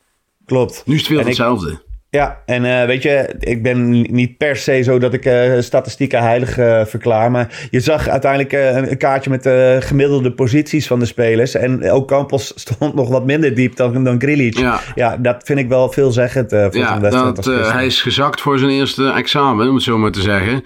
Klopt. 0.46 0.84
Nu 0.86 0.94
is 0.94 1.00
het 1.00 1.10
veel 1.10 1.18
En 1.18 1.24
ik- 1.24 1.28
hetzelfde. 1.28 1.82
Ja, 2.10 2.42
en 2.46 2.64
uh, 2.64 2.86
weet 2.86 3.04
je, 3.04 3.36
ik 3.40 3.64
ben 3.64 4.02
niet 4.02 4.38
per 4.38 4.56
se 4.56 4.82
zo 4.82 4.98
dat 4.98 5.14
ik 5.14 5.26
uh, 5.26 5.60
statistieken 5.60 6.22
heilig 6.22 6.54
verklaar. 6.90 7.32
Maar 7.32 7.68
je 7.70 7.80
zag 7.80 8.08
uiteindelijk 8.08 8.52
een, 8.90 8.98
kaartje 8.98 9.30
met 9.30 9.44
de 9.44 9.78
gemiddelde 9.80 10.34
posities 10.34 10.88
van 10.88 11.00
de 11.00 11.06
spelers. 11.06 11.56
En 11.56 11.92
ook 11.92 12.08
Campos 12.08 12.52
stond 12.66 12.94
nog 12.94 13.10
wat 13.10 13.26
minder 13.26 13.56
diep 13.56 13.76
dan, 13.76 14.04
dan 14.04 14.22
Grilic. 14.22 14.58
Ja. 14.58 14.80
ja, 14.96 15.18
dat 15.18 15.44
vind 15.46 15.60
ik 15.60 15.68
wel 15.68 15.92
veelzeggend 15.92 16.50
voor 16.50 16.78
ja, 16.78 17.00
wedstrijd. 17.00 17.44
Dat, 17.44 17.72
hij 17.72 17.86
is 17.86 18.02
gezakt 18.02 18.42
voor 18.42 18.60
zijn 18.60 18.72
eerste 18.72 19.10
examen, 19.10 19.68
om 19.68 19.74
het 19.74 19.84
zo 19.84 19.98
maar 19.98 20.12
te 20.12 20.22
zeggen. 20.22 20.64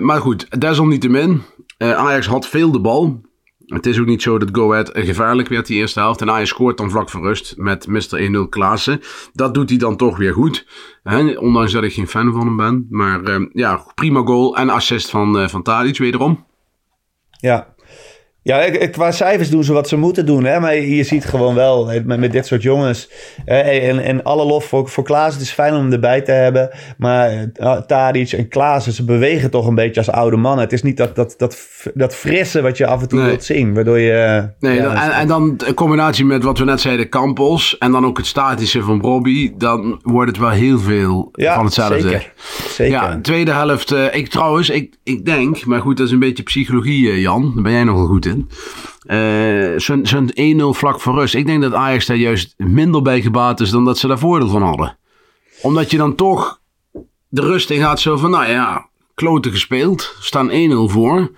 maar 0.00 0.20
goed, 0.20 0.60
desalniettemin. 0.60 1.42
Ajax 1.78 2.26
had 2.26 2.46
veel 2.46 2.72
de 2.72 2.80
bal. 2.80 3.20
Het 3.66 3.86
is 3.86 3.98
ook 3.98 4.06
niet 4.06 4.22
zo 4.22 4.38
dat 4.38 4.48
Go 4.52 4.72
Ahead 4.72 4.90
gevaarlijk 4.94 5.48
werd 5.48 5.66
die 5.66 5.76
eerste 5.76 6.00
helft. 6.00 6.20
En 6.20 6.30
Ajax 6.30 6.48
scoort 6.48 6.76
dan 6.76 6.90
vlak 6.90 7.10
voor 7.10 7.22
rust 7.22 7.54
met 7.56 7.86
Mr. 7.86 8.44
1-0 8.44 8.48
Klaassen. 8.48 9.00
Dat 9.32 9.54
doet 9.54 9.68
hij 9.68 9.78
dan 9.78 9.96
toch 9.96 10.16
weer 10.16 10.32
goed. 10.32 10.66
Hè? 11.02 11.38
Ondanks 11.38 11.72
dat 11.72 11.82
ik 11.82 11.92
geen 11.92 12.08
fan 12.08 12.32
van 12.32 12.46
hem 12.46 12.56
ben. 12.56 12.86
Maar 12.90 13.28
uh, 13.28 13.46
ja, 13.52 13.84
prima 13.94 14.20
goal 14.20 14.56
en 14.56 14.68
assist 14.68 15.10
van, 15.10 15.40
uh, 15.40 15.48
van 15.48 15.62
Tadic 15.62 15.98
wederom. 15.98 16.46
Ja, 17.30 17.74
ja, 18.46 18.86
qua 18.90 19.10
cijfers 19.10 19.50
doen 19.50 19.64
ze 19.64 19.72
wat 19.72 19.88
ze 19.88 19.96
moeten 19.96 20.26
doen. 20.26 20.44
Hè? 20.44 20.60
Maar 20.60 20.76
je 20.76 21.02
ziet 21.02 21.24
gewoon 21.24 21.54
wel 21.54 21.90
met, 22.04 22.18
met 22.20 22.32
dit 22.32 22.46
soort 22.46 22.62
jongens. 22.62 23.10
En, 23.44 23.98
en 23.98 24.22
alle 24.22 24.44
lof 24.44 24.64
voor, 24.64 24.88
voor 24.88 25.04
Klaas. 25.04 25.32
Het 25.32 25.42
is 25.42 25.50
fijn 25.50 25.74
om 25.74 25.80
hem 25.80 25.92
erbij 25.92 26.20
te 26.20 26.32
hebben. 26.32 26.70
Maar 26.98 27.50
uh, 27.60 27.76
Tadic 27.76 28.32
en 28.32 28.48
Klaas, 28.48 28.86
ze 28.86 29.04
bewegen 29.04 29.50
toch 29.50 29.66
een 29.66 29.74
beetje 29.74 30.00
als 30.00 30.10
oude 30.10 30.36
mannen. 30.36 30.64
Het 30.64 30.72
is 30.72 30.82
niet 30.82 30.96
dat, 30.96 31.16
dat, 31.16 31.34
dat, 31.38 31.58
dat 31.94 32.14
frisse 32.14 32.62
wat 32.62 32.76
je 32.76 32.86
af 32.86 33.02
en 33.02 33.08
toe 33.08 33.20
wilt 33.20 33.44
zien. 33.44 33.74
Waardoor 33.74 33.98
je... 33.98 34.12
Eh, 34.12 34.44
nee, 34.70 34.76
ja, 34.80 35.04
en, 35.04 35.10
en, 35.10 35.28
dan 35.28 35.60
in 35.66 35.74
combinatie 35.74 36.24
met 36.24 36.42
wat 36.42 36.58
we 36.58 36.64
net 36.64 36.80
zeiden, 36.80 37.08
Campos. 37.08 37.78
En 37.78 37.92
dan 37.92 38.06
ook 38.06 38.16
het 38.16 38.26
statische 38.26 38.82
van 38.82 38.98
Bobby. 38.98 39.52
Dan 39.56 40.00
wordt 40.02 40.30
het 40.30 40.40
wel 40.40 40.50
heel 40.50 40.78
veel 40.78 41.28
van 41.32 41.64
hetzelfde. 41.64 42.00
Zeker. 42.00 42.32
zeker. 42.68 42.92
Ja, 42.92 43.18
tweede 43.22 43.52
helft. 43.52 43.92
Uh, 43.92 44.14
ik 44.14 44.28
trouwens, 44.28 44.70
ik, 44.70 44.96
ik 45.04 45.24
denk, 45.24 45.64
maar 45.64 45.80
goed, 45.80 45.96
dat 45.96 46.06
is 46.06 46.12
een 46.12 46.18
beetje 46.18 46.42
psychologie, 46.42 47.20
Jan. 47.20 47.52
Daar 47.54 47.62
ben 47.62 47.72
jij 47.72 47.84
nogal 47.84 48.06
goed 48.06 48.26
in. 48.26 48.35
Uh, 49.06 49.78
Zo'n 50.04 50.30
1-0 50.74 50.78
vlak 50.78 51.00
voor 51.00 51.14
rust. 51.14 51.34
Ik 51.34 51.46
denk 51.46 51.62
dat 51.62 51.72
Ajax 51.72 52.06
daar 52.06 52.16
juist 52.16 52.54
minder 52.56 53.02
bij 53.02 53.20
gebaat 53.20 53.60
is 53.60 53.70
dan 53.70 53.84
dat 53.84 53.98
ze 53.98 54.06
daar 54.06 54.18
voordeel 54.18 54.48
van 54.48 54.62
hadden. 54.62 54.98
Omdat 55.62 55.90
je 55.90 55.96
dan 55.96 56.14
toch 56.14 56.60
de 57.28 57.40
rust 57.40 57.70
in 57.70 57.80
gaat 57.80 58.00
zo 58.00 58.16
van, 58.16 58.30
nou 58.30 58.46
ja, 58.46 58.88
kloten 59.14 59.50
gespeeld. 59.50 60.16
Staan 60.20 60.50
1-0 60.50 60.52
voor. 60.92 61.30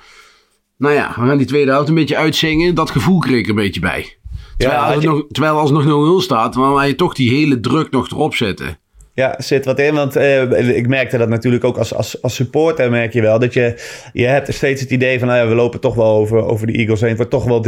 Nou 0.76 0.95
ja, 0.95 1.09
we 1.17 1.26
gaan 1.26 1.38
die 1.38 1.47
tweede 1.47 1.71
helft 1.71 1.88
een 1.88 1.95
beetje 1.95 2.17
uitzingen. 2.17 2.75
Dat 2.75 2.90
gevoel 2.90 3.19
kreeg 3.19 3.38
ik 3.38 3.49
een 3.49 3.55
beetje 3.55 3.81
bij. 3.81 4.19
Terwijl, 4.57 4.81
ja, 4.81 4.95
als, 4.95 5.05
nog, 5.05 5.25
terwijl 5.31 5.59
als 5.59 5.71
nog 5.71 6.21
0-0 6.21 6.25
staat, 6.25 6.55
dan 6.55 6.87
je 6.87 6.95
toch 6.95 7.14
die 7.14 7.31
hele 7.31 7.61
druk 7.61 7.90
nog 7.90 8.11
erop 8.11 8.35
zetten. 8.35 8.78
Ja, 9.18 9.34
zit 9.38 9.64
wat 9.64 9.78
in. 9.78 9.94
Want 9.94 10.16
uh, 10.16 10.76
ik 10.76 10.88
merkte 10.88 11.18
dat 11.18 11.28
natuurlijk 11.28 11.64
ook 11.64 11.76
als, 11.76 11.94
als, 11.94 12.22
als 12.22 12.34
supporter 12.34 12.90
merk 12.90 13.12
je 13.12 13.20
wel. 13.20 13.38
Dat 13.38 13.54
je, 13.54 13.75
je 14.12 14.26
hebt 14.26 14.54
steeds 14.54 14.80
het 14.80 14.90
idee 14.90 15.18
van, 15.18 15.28
nou 15.28 15.40
ja, 15.40 15.48
we 15.48 15.54
lopen 15.54 15.80
toch 15.80 15.94
wel 15.94 16.16
over, 16.16 16.44
over 16.44 16.66
de 16.66 16.72
Eagles 16.72 17.00
heen. 17.00 17.08
Het 17.08 17.18
wordt 17.18 17.32
toch 17.32 17.44
wel 17.44 17.64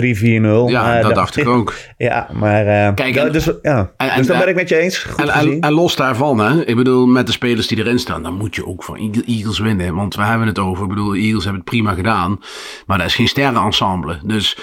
3-4-0. 0.69 0.73
Ja, 0.73 1.01
dat 1.01 1.15
dacht 1.15 1.37
ik 1.37 1.49
ook. 1.49 1.75
Ja, 1.97 2.29
maar 2.33 2.67
uh, 2.67 2.95
Kijk, 2.95 3.17
en, 3.17 3.33
dus, 3.33 3.51
ja. 3.63 3.93
En, 3.97 4.17
dus 4.17 4.27
dan 4.27 4.39
ben 4.39 4.49
ik 4.49 4.55
met 4.55 4.69
je 4.69 4.77
eens. 4.77 4.99
Goed 4.99 5.29
en, 5.29 5.61
en, 5.61 5.73
los 5.73 5.97
daarvan, 5.97 6.39
hè. 6.39 6.65
Ik 6.65 6.77
bedoel, 6.77 7.07
met 7.07 7.27
de 7.27 7.33
spelers 7.33 7.67
die 7.67 7.79
erin 7.79 7.99
staan, 7.99 8.23
dan 8.23 8.35
moet 8.35 8.55
je 8.55 8.67
ook 8.67 8.85
van 8.85 9.13
Eagles 9.27 9.59
winnen. 9.59 9.95
Want 9.95 10.15
we 10.15 10.23
hebben 10.23 10.47
het 10.47 10.59
over. 10.59 10.83
Ik 10.83 10.89
bedoel, 10.89 11.11
de 11.11 11.19
Eagles 11.19 11.45
hebben 11.45 11.61
het 11.61 11.71
prima 11.71 11.93
gedaan. 11.93 12.41
Maar 12.87 12.99
dat 12.99 13.07
is 13.07 13.15
geen 13.15 13.29
sterrenensemble. 13.29 14.19
Dus 14.25 14.57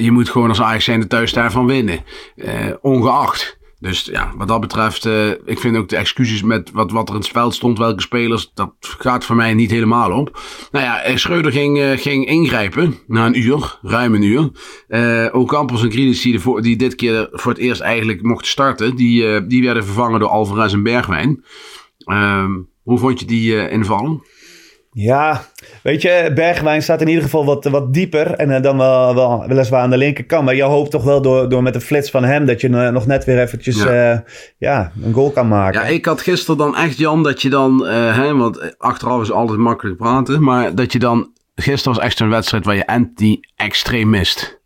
je 0.00 0.08
moet 0.10 0.30
gewoon 0.30 0.48
als 0.48 0.60
Ajax 0.60 0.84
zijn 0.84 1.00
de 1.00 1.06
thuis 1.06 1.32
daarvan 1.32 1.66
winnen. 1.66 1.98
ongeacht. 2.80 3.60
Dus 3.82 4.04
ja, 4.04 4.32
wat 4.36 4.48
dat 4.48 4.60
betreft, 4.60 5.06
uh, 5.06 5.28
ik 5.28 5.58
vind 5.58 5.76
ook 5.76 5.88
de 5.88 5.96
excuses 5.96 6.42
met 6.42 6.70
wat, 6.70 6.90
wat 6.90 7.08
er 7.08 7.14
in 7.14 7.20
het 7.20 7.28
veld 7.28 7.54
stond, 7.54 7.78
welke 7.78 8.00
spelers, 8.00 8.50
dat 8.54 8.74
gaat 8.80 9.24
voor 9.24 9.36
mij 9.36 9.54
niet 9.54 9.70
helemaal 9.70 10.12
op. 10.12 10.40
Nou 10.70 10.84
ja, 10.84 11.00
eh, 11.00 11.16
Schreuder 11.16 11.52
ging, 11.52 11.78
uh, 11.78 11.90
ging 11.90 12.26
ingrijpen 12.26 12.98
na 13.06 13.26
een 13.26 13.38
uur, 13.38 13.78
ruim 13.82 14.14
een 14.14 14.22
uur. 14.22 14.50
Uh, 14.88 15.28
ook 15.32 15.48
Campos 15.48 15.82
en 15.82 15.90
de, 15.90 16.60
die 16.60 16.76
dit 16.76 16.94
keer 16.94 17.28
voor 17.32 17.52
het 17.52 17.60
eerst 17.60 17.80
eigenlijk 17.80 18.22
mochten 18.22 18.48
starten, 18.48 18.96
die, 18.96 19.46
die 19.46 19.62
werden 19.62 19.84
vervangen 19.84 20.20
door 20.20 20.28
Alvarez 20.28 20.72
en 20.72 20.82
Bergwijn. 20.82 21.44
Ehm, 21.98 22.50
hoe 22.82 22.98
vond 22.98 23.20
je 23.20 23.26
die 23.26 23.68
invallen? 23.68 24.22
Ja, 24.94 25.44
weet 25.82 26.02
je, 26.02 26.30
Bergwijn 26.34 26.82
staat 26.82 27.00
in 27.00 27.08
ieder 27.08 27.22
geval 27.22 27.44
wat, 27.44 27.64
wat 27.64 27.94
dieper. 27.94 28.34
En 28.34 28.50
uh, 28.50 28.60
dan 28.60 28.76
wel, 28.78 29.14
wel 29.14 29.44
weliswaar 29.48 29.82
aan 29.82 29.90
de 29.90 29.96
linkerkant. 29.96 30.44
Maar 30.44 30.54
je 30.54 30.62
hoopt 30.62 30.90
toch 30.90 31.04
wel 31.04 31.22
door, 31.22 31.48
door 31.48 31.62
met 31.62 31.72
de 31.72 31.80
flits 31.80 32.10
van 32.10 32.24
hem... 32.24 32.46
dat 32.46 32.60
je 32.60 32.68
uh, 32.68 32.88
nog 32.88 33.06
net 33.06 33.24
weer 33.24 33.40
eventjes 33.40 33.82
ja. 33.82 34.12
Uh, 34.12 34.18
ja. 34.58 34.92
een 35.02 35.12
goal 35.12 35.30
kan 35.30 35.48
maken. 35.48 35.80
Ja, 35.80 35.86
ik 35.86 36.04
had 36.04 36.20
gisteren 36.20 36.56
dan 36.56 36.76
echt, 36.76 36.98
Jan, 36.98 37.22
dat 37.22 37.42
je 37.42 37.50
dan... 37.50 37.86
hè, 37.86 38.36
want 38.36 38.78
achteraf 38.78 39.20
is 39.20 39.32
altijd 39.32 39.58
makkelijk 39.58 39.96
praten. 39.96 40.42
Maar 40.42 40.74
dat 40.74 40.92
je 40.92 40.98
dan... 40.98 41.30
Gisteren 41.54 41.94
was 41.94 42.04
echt 42.04 42.16
zo'n 42.16 42.28
wedstrijd 42.28 42.64
waar 42.64 42.76
je 42.76 42.86
anti-extreem 42.86 44.10
mist. 44.10 44.61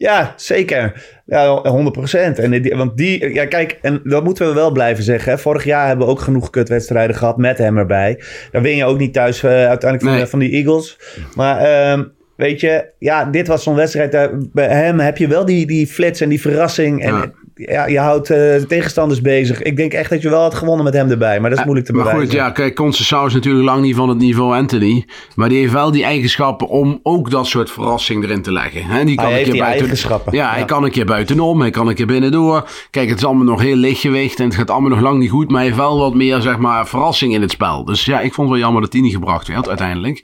Ja, 0.00 0.32
zeker. 0.36 0.92
Ja, 1.26 1.62
100 1.62 1.96
procent. 1.96 2.38
En 2.38 2.76
want 2.76 2.96
die, 2.96 3.34
ja, 3.34 3.46
kijk, 3.46 3.78
en 3.82 4.00
dat 4.04 4.24
moeten 4.24 4.46
we 4.46 4.54
wel 4.54 4.70
blijven 4.70 5.04
zeggen. 5.04 5.32
Hè. 5.32 5.38
Vorig 5.38 5.64
jaar 5.64 5.86
hebben 5.86 6.06
we 6.06 6.12
ook 6.12 6.20
genoeg 6.20 6.50
kutwedstrijden 6.50 7.16
gehad 7.16 7.36
met 7.36 7.58
hem 7.58 7.78
erbij. 7.78 8.20
Dan 8.52 8.62
win 8.62 8.76
je 8.76 8.84
ook 8.84 8.98
niet 8.98 9.12
thuis 9.12 9.42
uh, 9.42 9.50
uiteindelijk 9.50 10.18
van, 10.18 10.28
van 10.28 10.38
die 10.38 10.50
Eagles. 10.50 10.98
Maar 11.34 11.92
um, 11.92 12.12
weet 12.36 12.60
je, 12.60 12.92
ja, 12.98 13.24
dit 13.24 13.46
was 13.46 13.62
zo'n 13.62 13.74
wedstrijd. 13.74 14.30
Bij 14.52 14.68
hem 14.68 14.98
heb 14.98 15.16
je 15.16 15.28
wel 15.28 15.44
die, 15.44 15.66
die 15.66 15.86
flits 15.86 16.20
en 16.20 16.28
die 16.28 16.40
verrassing. 16.40 17.02
En 17.02 17.14
ja 17.14 17.32
ja, 17.68 17.86
je 17.86 17.98
houdt 17.98 18.30
uh, 18.30 18.54
tegenstanders 18.54 19.20
bezig. 19.20 19.62
Ik 19.62 19.76
denk 19.76 19.92
echt 19.92 20.10
dat 20.10 20.22
je 20.22 20.28
wel 20.28 20.40
had 20.40 20.54
gewonnen 20.54 20.84
met 20.84 20.94
hem 20.94 21.10
erbij. 21.10 21.40
Maar 21.40 21.50
dat 21.50 21.58
is 21.58 21.64
moeilijk 21.64 21.86
te 21.86 21.92
bewijzen. 21.92 22.18
Maar 22.18 22.26
goed, 22.26 22.36
ja, 22.36 22.50
kijk, 22.50 22.74
Conceição 22.74 23.26
is 23.26 23.34
natuurlijk 23.34 23.64
lang 23.64 23.82
niet 23.82 23.96
van 23.96 24.08
het 24.08 24.18
niveau 24.18 24.56
Anthony. 24.56 25.04
Maar 25.34 25.48
die 25.48 25.58
heeft 25.58 25.72
wel 25.72 25.90
die 25.90 26.04
eigenschappen 26.04 26.68
om 26.68 27.00
ook 27.02 27.30
dat 27.30 27.46
soort 27.46 27.70
verrassing 27.70 28.24
erin 28.24 28.42
te 28.42 28.52
leggen. 28.52 28.84
He, 28.84 29.04
die 29.04 29.16
kan 29.16 29.24
hij 29.24 29.38
een 29.38 29.50
keer 29.50 29.58
buiten, 29.58 29.80
eigenschappen. 29.80 30.36
Ja, 30.36 30.44
ja, 30.44 30.54
hij 30.54 30.64
kan 30.64 30.84
een 30.84 30.90
keer 30.90 31.04
buitenom. 31.04 31.60
Hij 31.60 31.70
kan 31.70 31.88
een 31.88 31.94
keer 31.94 32.06
binnendoor. 32.06 32.68
Kijk, 32.90 33.08
het 33.08 33.18
is 33.18 33.24
allemaal 33.24 33.44
nog 33.44 33.60
heel 33.60 33.76
lichtgewicht. 33.76 34.38
En 34.38 34.44
het 34.44 34.54
gaat 34.54 34.70
allemaal 34.70 34.90
nog 34.90 35.00
lang 35.00 35.18
niet 35.18 35.30
goed. 35.30 35.46
Maar 35.48 35.56
hij 35.56 35.64
heeft 35.64 35.76
wel 35.76 35.98
wat 35.98 36.14
meer, 36.14 36.40
zeg 36.40 36.58
maar, 36.58 36.88
verrassing 36.88 37.34
in 37.34 37.40
het 37.40 37.50
spel. 37.50 37.84
Dus 37.84 38.04
ja, 38.04 38.20
ik 38.20 38.34
vond 38.34 38.48
het 38.48 38.56
wel 38.56 38.64
jammer 38.66 38.82
dat 38.82 38.92
hij 38.92 39.02
niet 39.02 39.14
gebracht 39.14 39.48
werd 39.48 39.68
uiteindelijk. 39.68 40.22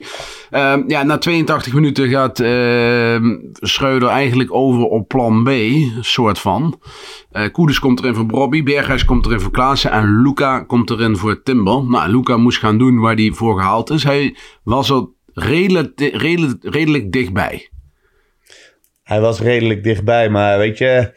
Uh, 0.51 0.73
ja, 0.87 1.03
na 1.03 1.17
82 1.17 1.73
minuten 1.73 2.09
gaat 2.09 2.39
uh, 2.39 3.15
Schreuder 3.53 4.09
eigenlijk 4.09 4.53
over 4.53 4.83
op 4.83 5.07
plan 5.07 5.43
B. 5.43 5.49
Soort 6.01 6.39
van. 6.39 6.79
Uh, 7.37 7.51
Koeders 7.51 7.79
komt 7.79 7.99
erin 7.99 8.15
voor 8.15 8.25
Bobby, 8.25 8.63
Berghuis 8.63 9.05
komt 9.05 9.25
erin 9.25 9.39
voor 9.39 9.51
Klaassen 9.51 9.91
en 9.91 10.21
Luca 10.21 10.59
komt 10.59 10.89
erin 10.89 11.17
voor 11.17 11.43
Timber. 11.43 11.83
Nou, 11.83 12.09
Luca 12.09 12.37
moest 12.37 12.59
gaan 12.59 12.77
doen 12.77 12.99
waar 12.99 13.15
hij 13.15 13.31
voor 13.33 13.59
gehaald 13.59 13.89
is. 13.89 14.03
Hij 14.03 14.35
was 14.63 14.89
er 14.89 15.07
redelijk, 15.33 15.99
redelijk, 15.99 16.63
redelijk 16.63 17.11
dichtbij. 17.11 17.69
Hij 19.03 19.21
was 19.21 19.39
redelijk 19.39 19.83
dichtbij, 19.83 20.29
maar 20.29 20.57
weet 20.57 20.77
je, 20.77 21.11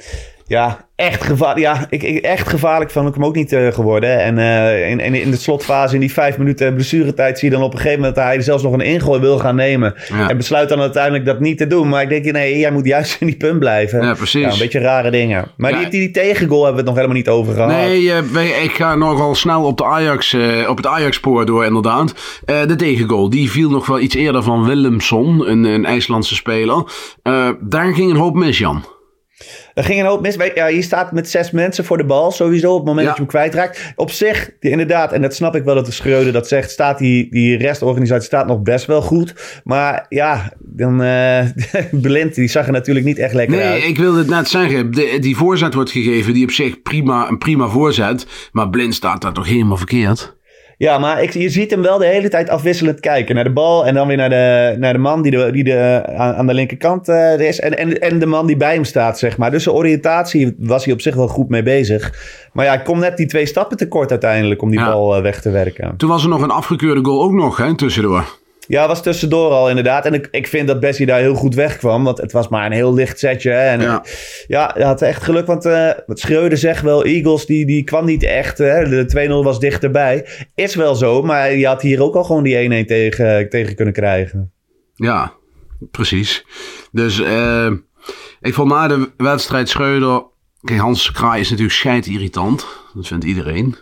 ja, 0.50 0.88
echt 0.96 1.24
gevaarlijk. 1.24 1.66
Ja, 1.66 1.86
ik, 1.90 2.02
ik, 2.02 2.24
echt 2.24 2.48
gevaarlijk 2.48 2.90
ik 2.90 3.14
hem 3.14 3.24
ook 3.24 3.34
niet 3.34 3.52
uh, 3.52 3.72
geworden. 3.72 4.20
En 4.20 4.38
uh, 4.38 4.90
in, 4.90 5.00
in, 5.00 5.14
in 5.14 5.30
de 5.30 5.36
slotfase, 5.36 5.94
in 5.94 6.00
die 6.00 6.12
vijf 6.12 6.38
minuten 6.38 6.74
blessuretijd, 6.74 7.38
zie 7.38 7.50
je 7.50 7.54
dan 7.54 7.64
op 7.64 7.72
een 7.72 7.78
gegeven 7.78 7.98
moment 7.98 8.16
dat 8.16 8.24
hij 8.24 8.40
zelfs 8.40 8.62
nog 8.62 8.72
een 8.72 8.80
ingooi 8.80 9.20
wil 9.20 9.38
gaan 9.38 9.54
nemen. 9.54 9.94
En 10.28 10.36
besluit 10.36 10.68
dan 10.68 10.80
uiteindelijk 10.80 11.24
dat 11.24 11.40
niet 11.40 11.58
te 11.58 11.66
doen. 11.66 11.88
Maar 11.88 12.02
ik 12.02 12.08
denk, 12.08 12.24
nee, 12.24 12.58
jij 12.58 12.70
moet 12.70 12.86
juist 12.86 13.16
in 13.20 13.26
die 13.26 13.36
punt 13.36 13.58
blijven. 13.58 14.02
Ja, 14.02 14.14
precies. 14.14 14.42
Ja, 14.42 14.52
een 14.52 14.58
beetje 14.58 14.78
rare 14.78 15.10
dingen. 15.10 15.44
Maar 15.56 15.72
die, 15.72 15.88
die, 15.88 16.00
die, 16.00 16.10
tegengoal 16.10 16.64
hebben 16.64 16.84
we 16.84 16.90
het 16.90 16.96
nog 16.96 16.96
helemaal 16.96 17.16
niet 17.16 17.28
over 17.28 17.54
gehad. 17.54 17.70
Nee, 17.70 18.02
uh, 18.02 18.62
ik 18.62 18.72
ga 18.72 18.94
nogal 18.94 19.34
snel 19.34 19.64
op, 19.64 19.78
de 19.78 19.84
Ajax, 19.84 20.36
op 20.68 20.76
het 20.76 20.86
Ajax-spoor 20.86 21.46
door, 21.46 21.64
inderdaad. 21.64 22.14
de 22.44 22.76
tegengoal, 22.76 23.30
die 23.30 23.50
viel 23.50 23.70
nog 23.70 23.86
wel 23.86 24.00
iets 24.00 24.14
eerder 24.14 24.42
van 24.42 24.64
Willemson, 24.64 25.50
een, 25.50 25.64
een 25.64 25.84
IJslandse 25.84 26.34
speler. 26.34 26.84
daar 27.60 27.94
ging 27.94 28.10
een 28.10 28.16
hoop 28.16 28.34
mis, 28.34 28.58
Jan. 28.58 28.84
Er 29.74 29.84
ging 29.84 30.00
een 30.00 30.06
hoop 30.06 30.20
mis. 30.20 30.36
Ja, 30.54 30.66
je 30.66 30.82
staat 30.82 31.12
met 31.12 31.30
zes 31.30 31.50
mensen 31.50 31.84
voor 31.84 31.96
de 31.96 32.04
bal 32.04 32.30
sowieso 32.30 32.70
op 32.70 32.78
het 32.78 32.86
moment 32.86 33.06
dat 33.06 33.16
je 33.16 33.22
hem 33.22 33.30
kwijtraakt. 33.30 33.92
Op 33.96 34.10
zich, 34.10 34.50
die, 34.60 34.70
inderdaad, 34.70 35.12
en 35.12 35.22
dat 35.22 35.34
snap 35.34 35.56
ik 35.56 35.64
wel 35.64 35.74
dat 35.74 35.86
de 35.86 35.92
Schreuder 35.92 36.32
dat 36.32 36.48
zegt, 36.48 36.70
staat 36.70 36.98
die, 36.98 37.30
die 37.30 37.56
restorganisatie 37.56 38.26
staat 38.26 38.46
nog 38.46 38.62
best 38.62 38.86
wel 38.86 39.02
goed. 39.02 39.60
Maar 39.64 40.06
ja, 40.08 40.52
dan 40.58 41.02
uh, 41.02 41.44
Blind, 42.02 42.34
die 42.34 42.48
zag 42.48 42.66
er 42.66 42.72
natuurlijk 42.72 43.06
niet 43.06 43.18
echt 43.18 43.34
lekker 43.34 43.56
nee, 43.56 43.66
uit. 43.66 43.80
Nee, 43.80 43.88
ik 43.88 43.98
wilde 43.98 44.18
het 44.18 44.28
net 44.28 44.48
zeggen. 44.48 44.90
De, 44.90 45.16
die 45.20 45.36
voorzet 45.36 45.74
wordt 45.74 45.90
gegeven, 45.90 46.34
die 46.34 46.44
op 46.44 46.50
zich 46.50 46.82
prima, 46.82 47.28
een 47.28 47.38
prima 47.38 47.68
voorzet. 47.68 48.26
Maar 48.52 48.70
Blind 48.70 48.94
staat 48.94 49.22
daar 49.22 49.32
toch 49.32 49.46
helemaal 49.46 49.76
verkeerd? 49.76 50.38
Ja, 50.80 50.98
maar 50.98 51.22
ik, 51.22 51.32
je 51.32 51.48
ziet 51.48 51.70
hem 51.70 51.82
wel 51.82 51.98
de 51.98 52.06
hele 52.06 52.28
tijd 52.28 52.48
afwisselend 52.48 53.00
kijken. 53.00 53.34
Naar 53.34 53.44
de 53.44 53.52
bal 53.52 53.86
en 53.86 53.94
dan 53.94 54.06
weer 54.06 54.16
naar 54.16 54.28
de, 54.28 54.76
naar 54.78 54.92
de 54.92 54.98
man 54.98 55.22
die, 55.22 55.30
de, 55.30 55.50
die 55.52 55.64
de, 55.64 56.02
aan, 56.16 56.34
aan 56.34 56.46
de 56.46 56.54
linkerkant 56.54 57.08
uh, 57.08 57.40
is. 57.40 57.60
En, 57.60 57.78
en, 57.78 58.00
en 58.00 58.18
de 58.18 58.26
man 58.26 58.46
die 58.46 58.56
bij 58.56 58.74
hem 58.74 58.84
staat, 58.84 59.18
zeg 59.18 59.36
maar. 59.36 59.50
Dus 59.50 59.64
de 59.64 59.72
oriëntatie 59.72 60.54
was 60.58 60.84
hij 60.84 60.94
op 60.94 61.00
zich 61.00 61.14
wel 61.14 61.28
goed 61.28 61.48
mee 61.48 61.62
bezig. 61.62 62.14
Maar 62.52 62.64
ja, 62.64 62.72
ik 62.72 62.84
kom 62.84 62.98
net 62.98 63.16
die 63.16 63.26
twee 63.26 63.46
stappen 63.46 63.76
tekort 63.76 64.10
uiteindelijk 64.10 64.62
om 64.62 64.70
die 64.70 64.84
bal 64.84 65.16
uh, 65.16 65.22
weg 65.22 65.40
te 65.40 65.50
werken. 65.50 65.96
Toen 65.96 66.08
was 66.08 66.22
er 66.22 66.28
nog 66.28 66.42
een 66.42 66.50
afgekeurde 66.50 67.04
goal 67.04 67.22
ook 67.22 67.32
nog, 67.32 67.56
hè, 67.56 67.76
tussendoor. 67.76 68.38
Ja, 68.70 68.86
was 68.86 69.02
tussendoor 69.02 69.50
al 69.50 69.68
inderdaad. 69.68 70.04
En 70.04 70.14
ik, 70.14 70.28
ik 70.30 70.46
vind 70.46 70.66
dat 70.68 70.80
Bessie 70.80 71.06
daar 71.06 71.20
heel 71.20 71.34
goed 71.34 71.54
wegkwam. 71.54 72.04
Want 72.04 72.18
het 72.18 72.32
was 72.32 72.48
maar 72.48 72.66
een 72.66 72.72
heel 72.72 72.94
licht 72.94 73.18
setje. 73.18 73.50
hè. 73.50 73.68
En 73.68 73.80
Ja. 73.80 74.04
ja, 74.46 74.70
hij 74.74 74.84
had 74.84 75.02
echt 75.02 75.22
geluk. 75.22 75.46
Want 75.46 75.64
eh 75.64 75.90
wat 76.06 76.18
Schreuder 76.18 76.58
zegt 76.58 76.82
wel, 76.82 77.04
Eagles 77.04 77.46
die, 77.46 77.66
die 77.66 77.84
kwam 77.84 78.04
niet 78.04 78.22
echt. 78.22 78.58
Hè. 78.58 78.88
De 78.88 79.28
2-0 79.40 79.44
was 79.44 79.60
dichterbij. 79.60 80.26
Is 80.54 80.74
wel 80.74 80.94
zo, 80.94 81.22
maar 81.22 81.54
je 81.54 81.66
had 81.66 81.82
hier 81.82 82.02
ook 82.02 82.14
al 82.14 82.24
gewoon 82.24 82.42
die 82.42 82.84
1-1 82.84 82.86
tegen, 82.86 83.48
tegen 83.48 83.74
kunnen 83.74 83.94
krijgen. 83.94 84.52
Ja, 84.94 85.32
precies. 85.90 86.44
Dus 86.92 87.20
eh, 87.20 87.72
ik 88.40 88.54
vond 88.54 88.68
na 88.68 88.88
de 88.88 89.10
wedstrijd 89.16 89.68
Schreuder... 89.68 90.22
Kijk, 90.60 90.80
Hans 90.80 91.12
Kraai 91.12 91.40
is 91.40 91.50
natuurlijk 91.50 91.76
schijt 91.76 92.06
irritant. 92.06 92.66
Dat 92.94 93.06
vindt 93.06 93.24
iedereen. 93.24 93.76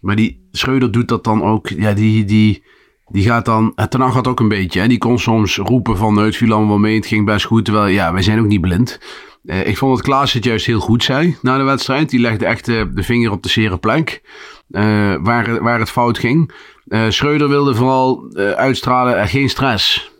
Maar 0.00 0.16
die 0.16 0.48
Schreuder 0.50 0.90
doet 0.92 1.08
dat 1.08 1.24
dan 1.24 1.44
ook... 1.44 1.68
Ja, 1.68 1.92
die, 1.92 2.24
die, 2.24 2.62
die 3.10 3.24
gaat 3.24 3.44
dan... 3.44 3.72
En 3.74 3.88
Ten 3.90 4.00
Hag 4.00 4.12
gaat 4.12 4.26
ook 4.28 4.40
een 4.40 4.48
beetje. 4.48 4.80
Hè, 4.80 4.88
die 4.88 4.98
kon 4.98 5.18
soms 5.18 5.56
roepen 5.56 5.96
van... 5.96 6.14
"Nou, 6.14 6.26
Het 6.26 6.36
viel 6.36 6.50
allemaal 6.52 6.68
wel 6.68 6.78
mee, 6.78 6.96
het 6.96 7.06
ging 7.06 7.26
best 7.26 7.46
goed. 7.46 7.64
Terwijl, 7.64 7.86
ja, 7.86 8.12
wij 8.12 8.22
zijn 8.22 8.38
ook 8.40 8.46
niet 8.46 8.60
blind. 8.60 9.00
Eh, 9.44 9.66
ik 9.66 9.76
vond 9.78 9.96
dat 9.96 10.04
Klaas 10.04 10.32
het 10.32 10.44
juist 10.44 10.66
heel 10.66 10.80
goed 10.80 11.02
zei 11.04 11.36
na 11.42 11.56
de 11.58 11.62
wedstrijd. 11.62 12.10
Die 12.10 12.20
legde 12.20 12.46
echt 12.46 12.64
de 12.64 12.90
vinger 12.94 13.30
op 13.30 13.42
de 13.42 13.48
zere 13.48 13.78
plek. 13.78 14.22
eh, 14.70 15.14
waar, 15.20 15.62
waar 15.62 15.78
het 15.78 15.90
fout 15.90 16.18
ging. 16.18 16.52
Eh 16.88 17.04
Schreuder 17.08 17.48
wilde 17.48 17.74
vooral 17.74 18.32
uitstralen... 18.36 19.28
geen 19.28 19.48
stress. 19.48 20.10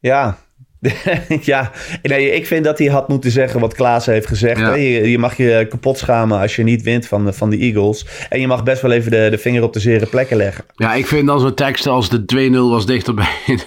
Ja. 0.00 0.38
ja, 1.52 1.70
nee, 2.02 2.30
ik 2.34 2.46
vind 2.46 2.64
dat 2.64 2.78
hij 2.78 2.86
had 2.86 3.08
moeten 3.08 3.30
zeggen 3.30 3.60
wat 3.60 3.74
Klaas 3.74 4.06
heeft 4.06 4.26
gezegd. 4.26 4.60
Ja. 4.60 4.74
Je, 4.74 5.10
je 5.10 5.18
mag 5.18 5.36
je 5.36 5.66
kapot 5.70 5.98
schamen 5.98 6.40
als 6.40 6.56
je 6.56 6.62
niet 6.62 6.82
wint 6.82 7.06
van, 7.06 7.24
de- 7.24 7.32
van 7.32 7.50
de 7.50 7.56
Eagles. 7.56 8.06
En 8.28 8.40
je 8.40 8.46
mag 8.46 8.62
best 8.62 8.82
wel 8.82 8.90
even 8.90 9.10
de, 9.10 9.26
de 9.30 9.38
vinger 9.38 9.62
op 9.62 9.72
de 9.72 9.80
zere 9.80 10.06
plekken 10.06 10.36
leggen. 10.36 10.64
Ja, 10.76 10.94
ik 10.94 11.06
vind 11.06 11.26
dan 11.26 11.40
zo'n 11.40 11.54
tekst 11.54 11.86
als 11.86 12.08
de 12.08 12.50
2-0 12.50 12.56
was 12.56 12.86
dichterbij. 12.86 13.34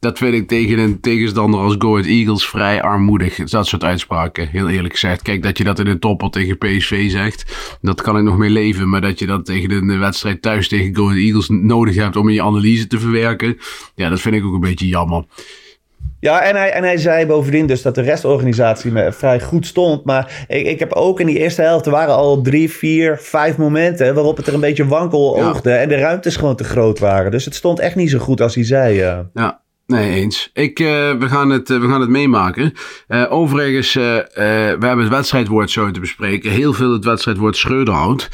Dat 0.00 0.18
vind 0.18 0.34
ik 0.34 0.48
tegen 0.48 0.78
een 0.78 1.00
tegenstander 1.00 1.60
als 1.60 1.74
Go 1.78 1.92
Ahead 1.92 2.06
Eagles 2.06 2.48
vrij 2.48 2.82
armoedig. 2.82 3.34
Dat 3.36 3.66
soort 3.66 3.84
uitspraken, 3.84 4.48
heel 4.48 4.68
eerlijk 4.68 4.92
gezegd. 4.92 5.22
Kijk, 5.22 5.42
dat 5.42 5.58
je 5.58 5.64
dat 5.64 5.78
in 5.78 5.86
een 5.86 5.98
topper 5.98 6.30
tegen 6.30 6.58
PSV 6.58 7.10
zegt, 7.10 7.56
dat 7.80 8.02
kan 8.02 8.16
ik 8.16 8.22
nog 8.22 8.36
mee 8.36 8.50
leven. 8.50 8.88
Maar 8.88 9.00
dat 9.00 9.18
je 9.18 9.26
dat 9.26 9.44
tegen 9.44 9.70
een 9.70 9.98
wedstrijd 9.98 10.42
thuis 10.42 10.68
tegen 10.68 10.96
Go 10.96 11.04
Ahead 11.04 11.18
Eagles 11.18 11.48
nodig 11.48 11.94
hebt 11.94 12.16
om 12.16 12.28
in 12.28 12.34
je 12.34 12.42
analyse 12.42 12.86
te 12.86 12.98
verwerken. 12.98 13.58
Ja, 13.94 14.08
dat 14.08 14.20
vind 14.20 14.34
ik 14.34 14.44
ook 14.44 14.54
een 14.54 14.60
beetje 14.60 14.86
jammer. 14.86 15.24
Ja, 16.20 16.42
en 16.42 16.56
hij, 16.56 16.70
en 16.72 16.82
hij 16.82 16.96
zei 16.96 17.26
bovendien 17.26 17.66
dus 17.66 17.82
dat 17.82 17.94
de 17.94 18.00
restorganisatie 18.00 18.92
me 18.92 19.12
vrij 19.12 19.40
goed 19.40 19.66
stond. 19.66 20.04
Maar 20.04 20.44
ik, 20.48 20.66
ik 20.66 20.78
heb 20.78 20.92
ook 20.92 21.20
in 21.20 21.26
die 21.26 21.38
eerste 21.38 21.62
helft, 21.62 21.86
er 21.86 21.92
waren 21.92 22.14
al 22.14 22.42
drie, 22.42 22.70
vier, 22.70 23.18
vijf 23.20 23.56
momenten 23.56 24.14
waarop 24.14 24.36
het 24.36 24.46
er 24.46 24.54
een 24.54 24.60
beetje 24.60 24.86
wankel 24.86 25.36
Ja. 25.36 25.48
oogde. 25.48 25.70
En 25.70 25.88
de 25.88 25.96
ruimtes 25.96 26.36
gewoon 26.36 26.56
te 26.56 26.64
groot 26.64 26.98
waren. 26.98 27.30
Dus 27.30 27.44
het 27.44 27.54
stond 27.54 27.78
echt 27.80 27.94
niet 27.96 28.10
zo 28.10 28.18
goed 28.18 28.40
als 28.40 28.54
hij 28.54 28.64
zei. 28.64 28.94
Ja, 29.34 29.60
nee, 29.86 30.14
eens. 30.14 30.50
Ik, 30.52 30.78
eh, 30.80 30.86
we, 31.12 31.28
gaan 31.28 31.50
het, 31.50 31.70
eh, 31.70 31.80
we 31.80 31.88
gaan 31.88 32.00
het 32.00 32.10
meemaken. 32.10 32.72
Eh, 33.08 33.24
overigens, 33.28 33.92
we 33.94 34.76
hebben 34.80 34.98
het 34.98 35.08
wedstrijdwoord 35.08 35.70
zo 35.70 35.90
te 35.90 36.00
bespreken. 36.00 36.50
Heel 36.50 36.72
veel 36.72 36.92
het 36.92 37.04
wedstrijdwoord 37.04 37.56
Schreuderhout. 37.56 38.28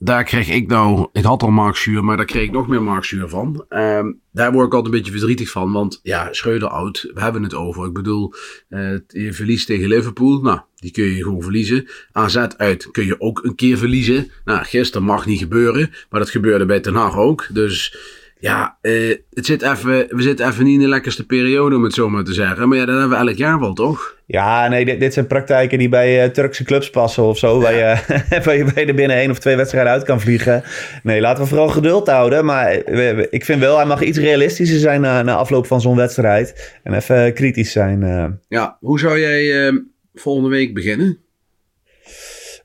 Daar 0.00 0.24
kreeg 0.24 0.48
ik 0.48 0.68
nou, 0.68 1.08
ik 1.12 1.24
had 1.24 1.42
al 1.42 1.50
markzuur, 1.50 2.04
maar 2.04 2.16
daar 2.16 2.26
kreeg 2.26 2.42
ik 2.42 2.50
nog 2.50 2.68
meer 2.68 2.82
markzuur 2.82 3.28
van. 3.28 3.64
Ehm, 3.68 4.12
daar 4.32 4.52
word 4.52 4.66
ik 4.66 4.74
altijd 4.74 4.94
een 4.94 4.98
beetje 4.98 5.18
verdrietig 5.18 5.50
van, 5.50 5.72
want 5.72 6.00
ja, 6.02 6.32
Schreuderhout, 6.32 7.10
we 7.14 7.20
hebben 7.20 7.42
het 7.42 7.54
over. 7.54 7.86
Ik 7.86 7.92
bedoel, 7.92 8.32
eh, 8.68 8.94
je 9.06 9.32
verliest 9.32 9.66
tegen 9.66 9.88
Liverpool, 9.88 10.40
nou, 10.40 10.60
die 10.74 10.90
kun 10.90 11.04
je 11.04 11.22
gewoon 11.22 11.42
verliezen. 11.42 11.88
AZ 12.12 12.36
uit 12.36 12.90
kun 12.90 13.06
je 13.06 13.20
ook 13.20 13.44
een 13.44 13.54
keer 13.54 13.78
verliezen. 13.78 14.30
Nou, 14.44 14.64
gisteren 14.64 15.06
mag 15.06 15.26
niet 15.26 15.38
gebeuren, 15.38 15.90
maar 16.10 16.20
dat 16.20 16.30
gebeurde 16.30 16.66
bij 16.66 16.80
Ten 16.80 16.94
Hag 16.94 17.16
ook. 17.16 17.46
Dus 17.52 17.96
ja, 18.40 18.78
eh, 18.80 19.16
het 19.30 19.46
zit 19.46 19.62
even, 19.62 19.92
we 20.08 20.22
zitten 20.22 20.46
even 20.48 20.64
niet 20.64 20.74
in 20.74 20.80
de 20.80 20.88
lekkerste 20.88 21.26
periode, 21.26 21.76
om 21.76 21.82
het 21.84 21.94
zo 21.94 22.08
maar 22.08 22.24
te 22.24 22.32
zeggen. 22.32 22.68
Maar 22.68 22.78
ja, 22.78 22.84
dat 22.84 22.98
hebben 22.98 23.18
we 23.18 23.26
elk 23.28 23.36
jaar 23.36 23.60
wel, 23.60 23.72
toch? 23.72 24.16
Ja, 24.26 24.68
nee, 24.68 24.84
dit, 24.84 25.00
dit 25.00 25.12
zijn 25.12 25.26
praktijken 25.26 25.78
die 25.78 25.88
bij 25.88 26.22
eh, 26.24 26.30
Turkse 26.30 26.64
clubs 26.64 26.90
passen 26.90 27.22
of 27.22 27.38
zo. 27.38 27.60
Waar, 27.60 27.74
je, 27.82 27.96
waar 28.44 28.56
je 28.56 28.70
bij 28.74 28.86
er 28.88 28.94
binnen 28.94 29.16
één 29.16 29.30
of 29.30 29.38
twee 29.38 29.56
wedstrijden 29.56 29.92
uit 29.92 30.02
kan 30.02 30.20
vliegen. 30.20 30.62
Nee, 31.02 31.20
laten 31.20 31.42
we 31.42 31.48
vooral 31.48 31.68
geduld 31.68 32.08
houden. 32.08 32.44
Maar 32.44 32.82
we- 32.86 33.14
we- 33.14 33.26
ik 33.30 33.44
vind 33.44 33.60
wel, 33.60 33.76
hij 33.76 33.86
mag 33.86 34.02
iets 34.02 34.18
realistischer 34.18 34.78
zijn 34.78 35.00
na, 35.00 35.22
na 35.22 35.34
afloop 35.36 35.66
van 35.66 35.80
zo'n 35.80 35.96
wedstrijd. 35.96 36.78
En 36.82 36.94
even 36.94 37.34
kritisch 37.34 37.72
zijn. 37.72 38.02
eh. 38.02 38.26
Ja, 38.48 38.76
hoe 38.80 38.98
zou 38.98 39.18
jij 39.20 39.66
eh, 39.66 39.72
volgende 40.14 40.48
week 40.48 40.74
beginnen? 40.74 41.18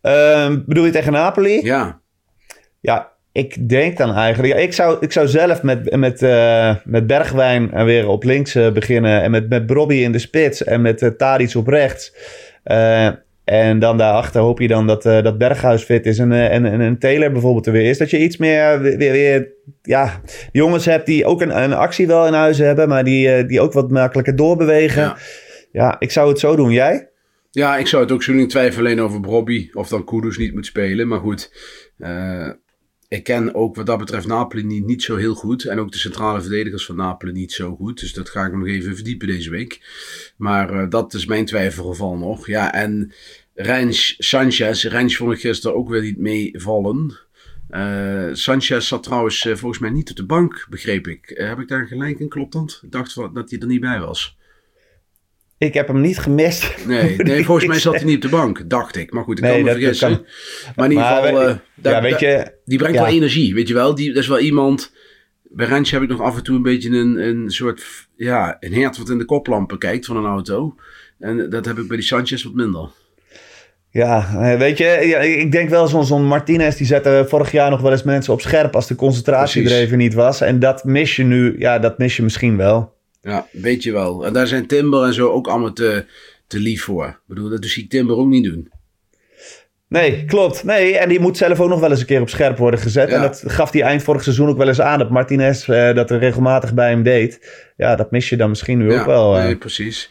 Ehm, 0.01 0.59
bedoel 0.65 0.85
je 0.85 0.91
tegen 0.91 1.11
Napoli? 1.11 1.59
Ja, 1.61 2.01
Ja, 2.79 3.11
ik 3.33 3.69
denk 3.69 3.97
dan 3.97 4.13
eigenlijk. 4.13 4.53
ja, 4.53 4.59
ik, 4.59 4.73
zou, 4.73 4.97
ik 4.99 5.11
zou 5.11 5.27
zelf 5.27 5.63
met, 5.63 5.95
met, 5.95 6.21
eh, 6.21 6.75
met 6.83 7.07
Bergwijn 7.07 7.71
en 7.71 7.85
weer 7.85 8.07
op 8.07 8.23
links 8.23 8.55
eh, 8.55 8.71
beginnen. 8.71 9.21
En 9.21 9.31
met, 9.31 9.49
met 9.49 9.65
Brobby 9.65 9.95
in 9.95 10.11
de 10.11 10.19
spits. 10.19 10.63
En 10.63 10.81
met 10.81 11.01
uh, 11.01 11.09
Tadic 11.09 11.55
op 11.55 11.67
rechts. 11.67 12.13
En 13.43 13.79
dan 13.79 13.97
daarachter 13.97 14.41
hoop 14.41 14.59
je 14.59 14.67
dan 14.67 14.87
dat, 14.87 15.03
dat 15.03 15.37
Berghuis 15.37 15.83
fit 15.83 16.05
is. 16.05 16.19
En, 16.19 16.31
en, 16.31 16.65
en, 16.65 16.81
en 16.81 16.97
Taylor 16.97 17.31
bijvoorbeeld 17.31 17.65
er 17.65 17.71
weer 17.71 17.89
is. 17.89 17.97
Dat 17.97 18.09
je 18.09 18.19
iets 18.19 18.37
meer 18.37 18.81
weer, 18.81 18.97
weer, 18.97 19.11
weer, 19.11 19.51
ja, 19.81 20.21
jongens 20.51 20.85
hebt 20.85 21.05
die 21.05 21.25
ook 21.25 21.41
een, 21.41 21.63
een 21.63 21.73
actie 21.73 22.07
wel 22.07 22.27
in 22.27 22.33
huis 22.33 22.57
hebben. 22.57 22.87
Maar 22.87 23.03
die, 23.03 23.45
die 23.45 23.61
ook 23.61 23.73
wat 23.73 23.91
makkelijker 23.91 24.35
doorbewegen. 24.35 25.01
Ja. 25.01 25.17
Ja. 25.71 25.95
ik 25.99 26.11
zou 26.11 26.29
het 26.29 26.39
zo 26.39 26.55
doen. 26.55 26.71
Jij? 26.71 27.09
ja 27.51 27.77
ik 27.77 27.87
zou 27.87 28.03
het 28.03 28.11
ook 28.11 28.23
zo 28.23 28.33
niet 28.33 28.49
twijfelen 28.49 28.85
alleen 28.85 29.05
over 29.05 29.19
Brobby. 29.19 29.69
Of 29.73 29.87
dan 29.87 30.05
Kudus 30.05 30.37
niet 30.37 30.53
moet 30.53 30.65
spelen. 30.65 31.07
Maar 31.07 31.19
goed, 31.19 31.51
ik 33.13 33.23
ken 33.23 33.55
ook 33.55 33.75
wat 33.75 33.85
dat 33.85 33.97
betreft 33.97 34.27
Napoli 34.27 34.63
niet, 34.63 34.85
niet 34.85 35.03
zo 35.03 35.15
heel 35.15 35.35
goed. 35.35 35.65
En 35.65 35.79
ook 35.79 35.91
de 35.91 35.97
centrale 35.97 36.41
verdedigers 36.41 36.85
van 36.85 36.95
Napoli 36.95 37.31
niet 37.31 37.51
zo 37.51 37.75
goed. 37.75 37.99
Dus 37.99 38.13
dat 38.13 38.29
ga 38.29 38.45
ik 38.45 38.53
nog 38.53 38.67
even 38.67 38.95
verdiepen 38.95 39.27
deze 39.27 39.49
week. 39.49 39.81
Maar 40.37 40.69
eh, 40.69 40.89
dat 40.89 41.13
is 41.13 41.25
mijn 41.25 41.45
twijfelgeval 41.45 42.17
nog. 42.17 42.47
Ja, 42.47 42.73
en 42.73 43.11
Rens 43.53 44.15
Sanchez. 44.17 44.83
Rens 44.83 45.15
vond 45.15 45.33
ik 45.33 45.39
gisteren 45.39 45.77
ook 45.77 45.89
weer 45.89 46.01
niet 46.01 46.17
meevallen. 46.17 47.17
Eh 47.69 48.29
Sanchez 48.31 48.87
zat 48.87 49.03
trouwens 49.03 49.45
eh, 49.45 49.55
volgens 49.55 49.81
mij 49.81 49.89
niet 49.89 50.09
op 50.09 50.15
de 50.15 50.25
bank, 50.25 50.67
begreep 50.69 51.07
ik. 51.07 51.31
Heb 51.35 51.59
ik 51.59 51.67
daar 51.67 51.87
gelijk 51.87 52.19
in? 52.19 52.29
Klopt 52.29 52.53
dat? 52.53 52.79
Ik 52.83 52.91
dacht 52.91 53.15
dat 53.15 53.49
hij 53.49 53.59
er 53.59 53.67
niet 53.67 53.81
bij 53.81 53.99
was. 53.99 54.37
Ik 55.63 55.73
heb 55.73 55.87
hem 55.87 56.01
niet 56.01 56.19
gemist. 56.19 56.85
Nee, 56.87 57.15
nee 57.23 57.45
volgens 57.45 57.67
mij 57.67 57.79
zat 57.79 57.95
hij 57.95 58.03
niet 58.03 58.15
op 58.15 58.21
de 58.21 58.29
bank, 58.29 58.69
dacht 58.69 58.95
ik. 58.95 59.13
Maar 59.13 59.23
goed, 59.23 59.37
ik 59.37 59.43
Nee, 59.43 59.53
kan 59.53 59.63
me 59.63 59.71
vergissen. 59.71 60.09
kan. 60.09 60.25
Maar 60.75 60.85
in 60.85 60.91
ieder 60.91 61.05
geval, 61.07 61.41
eh, 61.41 61.55
daar- 61.75 61.93
ja, 61.93 62.01
weet 62.01 62.11
daar- 62.19 62.29
je... 62.29 62.51
die 62.65 62.77
brengt 62.77 62.95
ja. 62.97 63.03
wel 63.03 63.11
energie, 63.13 63.53
weet 63.53 63.67
je 63.67 63.73
wel. 63.73 63.95
Die, 63.95 64.07
dat 64.13 64.23
is 64.23 64.27
wel 64.29 64.39
iemand... 64.39 64.91
Bij 65.55 65.67
Rensje 65.67 65.93
heb 65.93 66.03
ik 66.03 66.09
nog 66.09 66.21
af 66.21 66.37
en 66.37 66.43
toe 66.43 66.55
een 66.55 66.61
beetje 66.61 66.89
een, 66.89 67.15
een 67.27 67.49
soort... 67.51 67.83
Ja, 68.15 68.57
een 68.59 68.73
hert 68.73 68.97
wat 68.97 69.09
in 69.09 69.17
de 69.17 69.25
koplampen 69.25 69.77
kijkt 69.77 70.05
van 70.05 70.17
een 70.17 70.25
auto. 70.25 70.75
En 71.19 71.49
dat 71.49 71.65
heb 71.65 71.77
ik 71.77 71.87
bij 71.87 71.97
die 71.97 72.05
Sanchez 72.05 72.43
wat 72.43 72.53
minder. 72.53 72.89
Ja, 73.89 74.29
eh, 74.41 74.57
weet 74.57 74.77
je, 74.77 74.85
ja, 74.85 75.17
ik 75.19 75.51
denk 75.51 75.69
wel 75.69 75.87
zo'n 75.87 76.05
zo'n 76.05 76.25
Martinez, 76.25 76.75
die 76.75 76.85
zette 76.87 77.25
vorig 77.27 77.51
jaar 77.51 77.69
nog 77.69 77.81
wel 77.81 77.91
eens 77.91 78.03
mensen 78.03 78.33
op 78.33 78.41
scherp 78.41 78.75
als 78.75 78.87
de 78.87 78.95
concentratie 78.95 79.61
Precies. 79.61 79.79
er 79.79 79.85
even 79.85 79.97
niet 79.97 80.13
was. 80.13 80.41
En 80.41 80.59
dat 80.59 80.83
mis 80.83 81.15
je 81.15 81.23
nu, 81.23 81.55
ja, 81.59 81.79
dat 81.79 81.97
mis 81.97 82.15
je 82.17 82.23
misschien 82.23 82.57
wel. 82.57 82.93
Ja, 83.23 83.47
weet 83.51 83.83
je 83.83 83.91
wel. 83.91 84.25
En 84.25 84.33
daar 84.33 84.47
zijn 84.47 84.67
Timber 84.67 85.05
en 85.05 85.13
zo 85.13 85.29
ook 85.29 85.47
allemaal 85.47 85.73
te, 85.73 86.05
te 86.47 86.59
lief 86.59 86.83
voor. 86.83 87.07
Ik 87.07 87.19
bedoel, 87.27 87.49
dat 87.49 87.65
zie 87.65 87.83
ik 87.83 87.89
Timber 87.89 88.15
ook 88.15 88.27
niet 88.27 88.43
doen. 88.43 88.71
Nee, 89.87 90.25
klopt. 90.25 90.63
Nee, 90.63 90.97
en 90.97 91.09
die 91.09 91.19
moet 91.19 91.37
zelf 91.37 91.59
ook 91.59 91.69
nog 91.69 91.79
wel 91.79 91.89
eens 91.89 91.99
een 91.99 92.05
keer 92.05 92.21
op 92.21 92.29
scherp 92.29 92.57
worden 92.57 92.79
gezet. 92.79 93.09
Ja. 93.09 93.15
En 93.15 93.21
dat 93.21 93.43
gaf 93.45 93.71
hij 93.71 93.81
eind 93.81 94.03
vorig 94.03 94.23
seizoen 94.23 94.49
ook 94.49 94.57
wel 94.57 94.67
eens 94.67 94.81
aan, 94.81 94.99
dat 94.99 95.09
Martinez 95.09 95.69
eh, 95.69 95.95
dat 95.95 96.11
er 96.11 96.19
regelmatig 96.19 96.73
bij 96.73 96.89
hem 96.89 97.03
deed. 97.03 97.39
Ja, 97.77 97.95
dat 97.95 98.11
mis 98.11 98.29
je 98.29 98.37
dan 98.37 98.49
misschien 98.49 98.77
nu 98.77 98.93
ook 98.99 99.05
wel. 99.05 99.37
eh. 99.37 99.43
nee, 99.43 99.55
precies. 99.55 100.09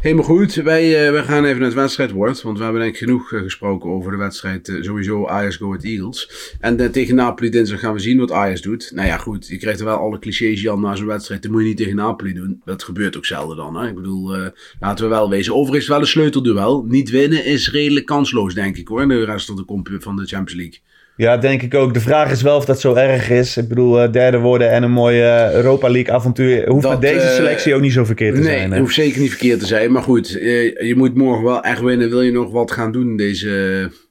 Helemaal 0.00 0.24
goed. 0.24 0.54
Wij, 0.54 1.06
eh, 1.06 1.12
wij 1.12 1.22
gaan 1.22 1.44
even 1.44 1.56
naar 1.58 1.66
het 1.66 1.74
wedstrijdwoord. 1.78 2.42
Want 2.42 2.56
we 2.58 2.62
hebben 2.64 2.80
denk 2.82 2.92
ik 2.94 2.98
genoeg 3.00 3.32
eh, 3.32 3.40
gesproken 3.42 3.90
over 3.90 4.10
de 4.10 4.16
wedstrijd. 4.16 4.68
eh, 4.68 4.82
sowieso 4.82 5.26
Ajax 5.26 5.56
Go 5.56 5.66
Ahead 5.68 5.84
Eagles. 5.84 6.30
En 6.60 6.80
eh, 6.80 6.86
tegen 6.88 7.14
Napoli 7.14 7.50
dinsdag 7.50 7.80
gaan 7.80 7.92
we 7.92 7.98
zien 7.98 8.18
wat 8.18 8.32
Ajax 8.32 8.60
doet. 8.62 8.90
Nou 8.94 9.06
ja, 9.08 9.16
goed. 9.16 9.48
Je 9.48 9.58
krijgt 9.58 9.78
er 9.80 9.84
wel 9.84 9.96
alle 9.96 10.18
clichés, 10.18 10.60
Jan, 10.60 10.80
na 10.80 10.96
zo'n 10.96 11.06
wedstrijd. 11.06 11.42
Dat 11.42 11.50
moet 11.50 11.60
je 11.60 11.66
niet 11.66 11.76
tegen 11.76 11.96
Napoli 11.96 12.32
doen. 12.34 12.60
Dat 12.64 12.82
gebeurt 12.82 13.16
ook 13.16 13.26
zelden 13.26 13.56
dan. 13.56 13.76
Hè? 13.76 13.88
Ik 13.88 13.94
bedoel, 13.94 14.34
eh, 14.36 14.46
laten 14.80 15.04
we 15.04 15.10
wel 15.10 15.30
wezen. 15.30 15.54
Overigens 15.54 15.88
wel 15.88 16.00
een 16.00 16.06
sleutelduel. 16.06 16.84
Niet 16.88 17.10
winnen 17.10 17.44
is 17.44 17.70
redelijk 17.70 18.06
kansloos, 18.06 18.54
denk 18.54 18.76
ik 18.76 18.88
hoor. 18.88 19.08
De 19.08 19.24
rest 19.24 19.46
van 19.46 19.56
de, 19.56 19.64
comp- 19.64 19.96
van 19.98 20.16
de 20.16 20.26
Champions 20.26 20.54
League. 20.60 20.78
Ja, 21.20 21.36
denk 21.36 21.62
ik 21.62 21.74
ook. 21.74 21.94
De 21.94 22.00
vraag 22.00 22.30
is 22.30 22.42
wel 22.42 22.56
of 22.56 22.64
dat 22.64 22.80
zo 22.80 22.94
erg 22.94 23.30
is. 23.30 23.56
Ik 23.56 23.68
bedoel, 23.68 24.00
eh, 24.00 24.12
derde 24.12 24.38
worden 24.38 24.70
en 24.70 24.82
een 24.82 24.90
mooi 24.90 25.20
eh, 25.20 25.52
Europa 25.52 25.90
League 25.90 26.14
avontuur. 26.14 26.68
Hoeft 26.68 26.82
Dat, 26.82 26.90
met 26.92 27.00
deze 27.00 27.26
eh, 27.26 27.34
selectie 27.34 27.74
ook 27.74 27.80
niet 27.80 27.92
zo 27.92 28.04
verkeerd 28.04 28.34
te 28.34 28.40
Nee, 28.40 28.58
zijn. 28.58 28.72
Hè? 28.72 28.78
hoeft 28.78 28.94
zeker 28.94 29.20
niet 29.20 29.30
verkeerd 29.30 29.60
te 29.60 29.66
zijn. 29.66 29.92
Maar 29.92 30.02
goed, 30.02 30.38
eh, 30.38 30.86
je 30.88 30.94
moet 30.96 31.14
morgen 31.14 31.44
wel 31.44 31.62
echt 31.62 31.80
winnen. 31.80 32.10
Wil 32.10 32.22
je 32.22 32.32
nog 32.32 32.50
wat 32.50 32.70
gaan 32.70 32.92
doen 32.92 33.08
in 33.08 33.16
deze 33.16 33.48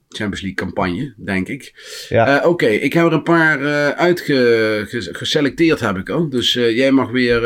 Champions 0.09 0.41
League 0.41 0.53
campagne, 0.53 1.13
denk 1.17 1.47
ik. 1.47 1.73
Ja. 2.09 2.41
Oké, 2.45 2.67
ik 2.67 2.93
heb 2.93 3.05
er 3.05 3.13
een 3.13 3.23
paar 3.23 3.61
eh 3.61 3.89
uitgeselecteerd, 3.89 5.79
heb 5.79 5.97
ik 5.97 6.09
al. 6.09 6.29
Dus 6.29 6.53
jij 6.53 6.91
mag 6.91 7.11
weer 7.11 7.41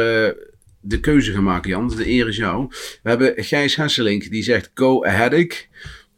de 0.79 0.99
keuze 0.99 1.31
gaan 1.31 1.43
maken, 1.43 1.69
Jan. 1.69 1.93
De 1.97 2.09
eer 2.09 2.27
is 2.27 2.37
jou. 2.37 2.65
We 3.03 3.09
hebben 3.09 3.33
Gijs 3.35 3.75
Hesselink, 3.75 4.31
die 4.31 4.43
zegt 4.43 4.71
Go 4.73 5.05
Ahead. 5.05 5.31
Dat 5.31 5.67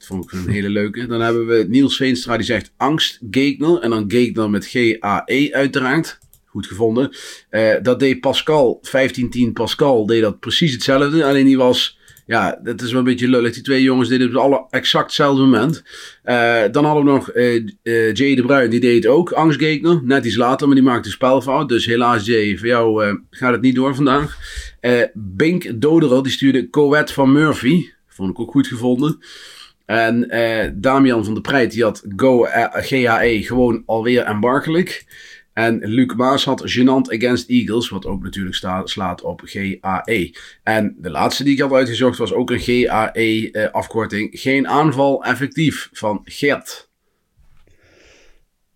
vond 0.06 0.24
ik 0.24 0.32
een 0.32 0.50
hele 0.50 0.70
leuke. 0.70 1.08
Dan 1.08 1.22
hebben 1.22 1.48
we 1.48 1.66
Niels 1.68 1.96
Veenstra, 1.96 2.38
die 2.38 2.46
zegt 2.46 2.74
Angst 2.78 3.20
Gegner. 3.32 3.80
En 3.80 3.90
dan 3.90 4.06
Gegner 4.08 4.50
met 4.50 4.68
G-A-E 4.68 5.52
uiteraard. 5.52 6.18
goed 6.46 6.68
gevonden. 6.68 7.12
Eh, 7.50 7.74
dat 7.82 8.00
deed 8.00 8.20
Pascal, 8.20 8.80
15-10 8.82 9.54
Pascal, 9.54 10.06
deed 10.06 10.22
dat 10.22 10.40
precies 10.40 10.74
hetzelfde. 10.74 11.26
Alleen 11.26 11.46
die 11.46 11.58
was, 11.58 12.00
ja, 12.26 12.60
dat 12.64 12.82
is 12.82 12.90
wel 12.90 13.00
een 13.00 13.06
beetje 13.06 13.28
lullig. 13.28 13.54
Die 13.54 13.64
twee 13.64 13.82
jongens 13.82 14.10
deden 14.10 14.28
het 14.28 14.36
op 14.36 14.42
alle 14.42 14.66
exact 14.70 15.06
hetzelfde 15.06 15.42
moment. 15.42 15.84
Eh, 16.24 16.64
dan 16.72 16.86
hadden 16.86 17.06
we 17.06 17.12
nog 17.12 17.30
eh, 17.30 18.14
Jay 18.14 18.36
de 18.36 18.44
Bruin, 18.46 18.70
die 18.70 18.80
deed 18.80 19.04
het 19.04 19.12
ook. 19.14 19.32
Angstgekner, 19.32 20.02
net 20.04 20.26
iets 20.26 20.36
later, 20.36 20.68
maar 20.68 20.76
die 20.76 20.86
maakte 20.86 21.10
spelfout. 21.10 21.70
Dus 21.70 21.86
helaas 21.86 22.26
Jay, 22.26 22.58
voor 22.58 22.68
jou 22.68 23.18
gaat 23.30 23.52
het 23.52 23.62
niet 23.62 23.76
door 23.76 23.96
vandaag. 23.96 24.38
Bink 25.14 25.82
Doderer, 25.82 26.24
die 26.24 26.32
stuurde 26.32 26.70
Coët 26.70 27.12
van 27.12 27.32
Murphy. 27.32 27.90
Vond 28.08 28.30
ik 28.30 28.40
ook 28.40 28.52
goed 28.52 28.68
gevonden. 28.68 29.20
En 29.86 30.30
eh, 30.30 30.72
Damian 30.74 31.26
van 31.26 31.34
der 31.34 31.44
Preit, 31.44 31.72
die 31.72 31.84
had 31.84 32.04
Go 32.16 32.46
eh, 32.46 32.84
GAE 32.84 33.44
gewoon 33.44 33.84
alweer 33.86 34.24
embarkelijk. 34.24 35.06
En 35.54 35.80
Luc 35.86 36.14
Maas 36.16 36.46
had 36.46 36.62
Genant 36.66 37.12
Against 37.12 37.50
Eagles, 37.50 37.90
wat 37.90 38.06
ook 38.06 38.24
natuurlijk 38.24 38.56
slaat 38.84 39.22
op 39.22 39.42
GAE. 39.46 40.36
En 40.64 40.96
de 40.98 41.10
laatste 41.10 41.44
die 41.44 41.54
ik 41.54 41.60
had 41.60 41.72
uitgezocht 41.72 42.18
was 42.18 42.34
ook 42.34 42.52
een 42.52 42.60
GAE-afkorting. 42.60 44.30
Geen 44.32 44.68
aanval 44.68 45.24
effectief 45.24 45.90
van 45.92 46.22
Gert. 46.24 46.85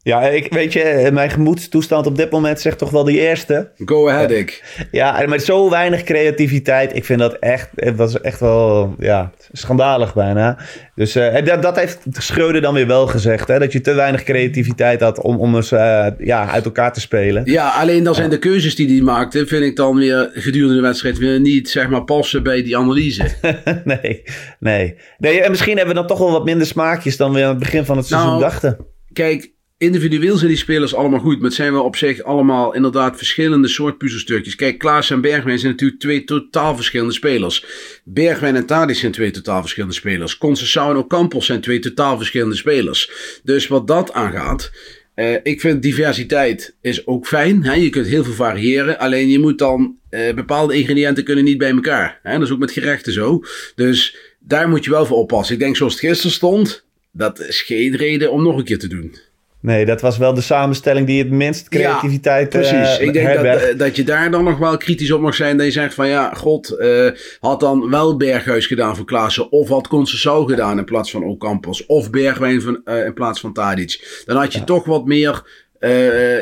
Ja, 0.04 0.22
ik, 0.22 0.54
weet 0.54 0.74
je, 0.74 1.10
mijn 1.14 1.30
gemoedstoestand 1.30 2.06
op 2.06 2.18
dit 2.18 2.32
moment 2.32 2.60
zegt 2.60 2.78
toch 2.78 2.90
wel 2.90 3.04
die 3.04 3.20
eerste. 3.20 3.72
Go 3.86 4.10
ahead, 4.10 4.32
ik. 4.32 4.64
Ja, 4.92 5.22
en 5.22 5.30
met 5.30 5.44
zo 5.44 5.70
weinig 5.70 6.04
creativiteit. 6.04 6.96
Ik 6.96 7.06
vind 7.06 7.20
dat 7.20 7.34
echt, 7.34 7.70
het 7.76 7.96
was 7.96 8.22
echt 8.22 8.40
wel, 8.40 8.96
ja, 9.00 9.32
schandalig 9.52 10.14
bijna. 10.14 10.58
Dus 10.96 11.16
eh, 11.16 11.36
en 11.36 11.46
dat, 11.46 11.62
dat 11.62 11.76
heeft 11.76 12.00
Schreuder 12.12 12.62
dan 12.62 12.74
weer 12.74 12.88
wel 12.88 13.08
gezegd. 13.08 13.48
Hè, 13.48 13.60
dat 13.60 13.72
je 13.72 13.82
te 13.82 13.94
weinig 13.94 14.24
creativiteit 14.24 15.02
had 15.02 15.22
om, 15.22 15.40
om 15.40 15.56
eens 15.56 15.72
eh, 15.72 16.08
ja, 16.18 16.50
uit 16.50 16.66
elkaar 16.66 16.94
te 16.94 17.00
spelen. 17.00 17.42
Ja, 17.46 17.70
alleen 17.70 18.04
dan 18.04 18.16
zijn 18.16 18.30
de 18.30 18.40
keuzes 18.40 18.76
die 18.76 18.88
hij 18.88 19.02
maakte, 19.02 19.48
vind 19.48 19.64
ik 19.64 19.76
dan 19.76 19.96
weer 19.96 20.30
gedurende 20.34 20.76
de 20.76 20.82
wedstrijd 20.82 21.18
weer 21.18 21.40
niet, 21.40 21.70
zeg 21.70 21.90
maar, 21.90 22.04
passen 22.04 22.44
bij 22.44 22.64
die 22.64 22.78
analyse. 22.78 23.24
nee, 23.84 24.24
nee. 24.60 24.96
nee. 25.18 25.42
En 25.42 25.50
misschien 25.50 25.78
hebben 25.78 25.96
we 25.96 26.00
dan 26.00 26.10
toch 26.10 26.20
wel 26.20 26.32
wat 26.32 26.46
minder 26.46 26.68
smaakjes 26.68 27.18
dan 27.18 27.34
we 27.34 27.44
aan 27.44 27.50
het 27.50 27.60
begin 27.60 27.86
van 27.86 27.98
het 27.98 28.06
seizoen 28.06 28.30
Nou, 28.30 28.42
dachten. 28.42 28.78
Kijk, 29.14 29.52
individueel 29.80 30.38
zijn 30.38 30.50
die 30.50 30.58
spelers 30.58 30.96
allemaal 30.96 31.20
goed. 31.20 31.36
Maar 31.36 31.46
het 31.46 31.54
zijn 31.54 31.74
wel 31.74 31.84
op 31.84 31.96
zich 31.96 32.24
allemaal 32.24 32.74
inderdaad 32.76 33.18
verschillende 33.18 33.68
soort 33.68 33.98
puzzelstukjes. 33.98 34.56
Kijk, 34.56 34.78
Klaas 34.78 35.10
en 35.10 35.22
Bergwijn 35.22 35.60
zijn 35.60 35.72
natuurlijk 35.72 36.00
twee 36.00 36.24
totaal 36.24 36.76
verschillende 36.76 37.14
spelers. 37.14 37.66
Bergwijn 38.04 38.56
en 38.56 38.66
Tadic 38.66 38.96
zijn 38.96 39.12
twee 39.12 39.32
totaal 39.32 39.62
verschillende 39.62 39.96
spelers. 39.96 40.38
Conceição 40.38 40.90
en 40.90 40.98
Ocampos 40.98 41.46
zijn 41.46 41.62
twee 41.62 41.80
totaal 41.80 42.18
verschillende 42.18 42.56
spelers. 42.56 43.12
Dus 43.44 43.68
wat 43.68 43.88
dat 43.88 44.14
aangaat... 44.14 44.72
eh, 45.16 45.36
ik 45.44 45.62
vind 45.62 45.82
diversiteit 45.82 46.76
is 46.82 47.08
ook 47.08 47.28
fijn. 47.28 47.64
Hè? 47.64 47.74
Je 47.74 47.90
kunt 47.90 48.08
heel 48.08 48.24
veel 48.24 48.34
variëren. 48.34 49.00
Alleen 49.00 49.30
je 49.30 49.40
moet 49.40 49.58
dan... 49.58 49.98
eh, 50.10 50.34
bepaalde 50.34 50.76
ingrediënten 50.76 51.24
kunnen 51.24 51.44
niet 51.44 51.58
bij 51.58 51.72
elkaar. 51.72 52.20
Hè? 52.24 52.34
Dat 52.34 52.42
is 52.42 52.52
ook 52.52 52.60
met 52.60 52.72
gerechten 52.72 53.14
zo. 53.14 53.44
Dus 53.76 54.18
daar 54.40 54.70
moet 54.70 54.84
je 54.84 54.90
wel 54.90 55.06
voor 55.06 55.18
oppassen. 55.18 55.56
Ik 55.56 55.62
denk 55.62 55.76
zoals 55.76 55.94
het 55.94 56.02
gisteren 56.02 56.32
stond... 56.32 56.88
Dat 57.12 57.40
is 57.40 57.62
geen 57.62 57.96
reden 57.96 58.32
om 58.32 58.44
nog 58.44 58.58
een 58.58 58.64
keer 58.64 58.80
te 58.80 58.88
doen. 58.88 59.16
Nee, 59.62 59.86
dat 59.86 60.02
was 60.02 60.18
wel 60.18 60.34
de 60.34 60.42
samenstelling 60.42 61.08
die 61.08 61.24
het 61.24 61.32
minst 61.32 61.70
creativiteit 61.70 62.54
Ja, 62.54 62.60
precies. 62.60 62.98
eh, 62.98 63.08
ik 63.08 63.14
denk 63.14 63.34
dat, 63.34 63.46
eh, 63.46 63.78
dat 63.78 63.96
je 63.96 64.04
daar 64.04 64.32
dan 64.32 64.44
nog 64.44 64.58
wel 64.58 64.78
kritisch 64.78 65.12
op 65.12 65.22
mag 65.22 65.36
zijn. 65.36 65.58
Dat 65.58 65.66
je 65.66 65.72
zegt 65.72 65.94
van 65.94 66.08
ja, 66.08 66.34
god, 66.34 66.70
eh, 66.70 67.08
had 67.40 67.60
dan 67.60 67.90
wel 67.90 68.18
Berghuis 68.18 68.68
gedaan 68.68 68.96
voor 68.96 69.06
Klaassen. 69.06 69.52
Of 69.52 69.70
had 69.70 69.88
Conceição 69.88 70.46
gedaan 70.46 70.78
in 70.78 70.86
plaats 70.86 71.12
van 71.12 71.24
Ocampos. 71.24 71.86
Of 71.86 72.10
Bergwijn 72.10 72.62
van, 72.62 72.82
in 72.86 73.14
plaats 73.14 73.40
van 73.40 73.54
Tadic. 73.54 74.24
Dan 74.26 74.38
had 74.38 74.54
je 74.54 74.64
toch 74.64 74.86
wat 74.86 75.06
meer 75.06 75.44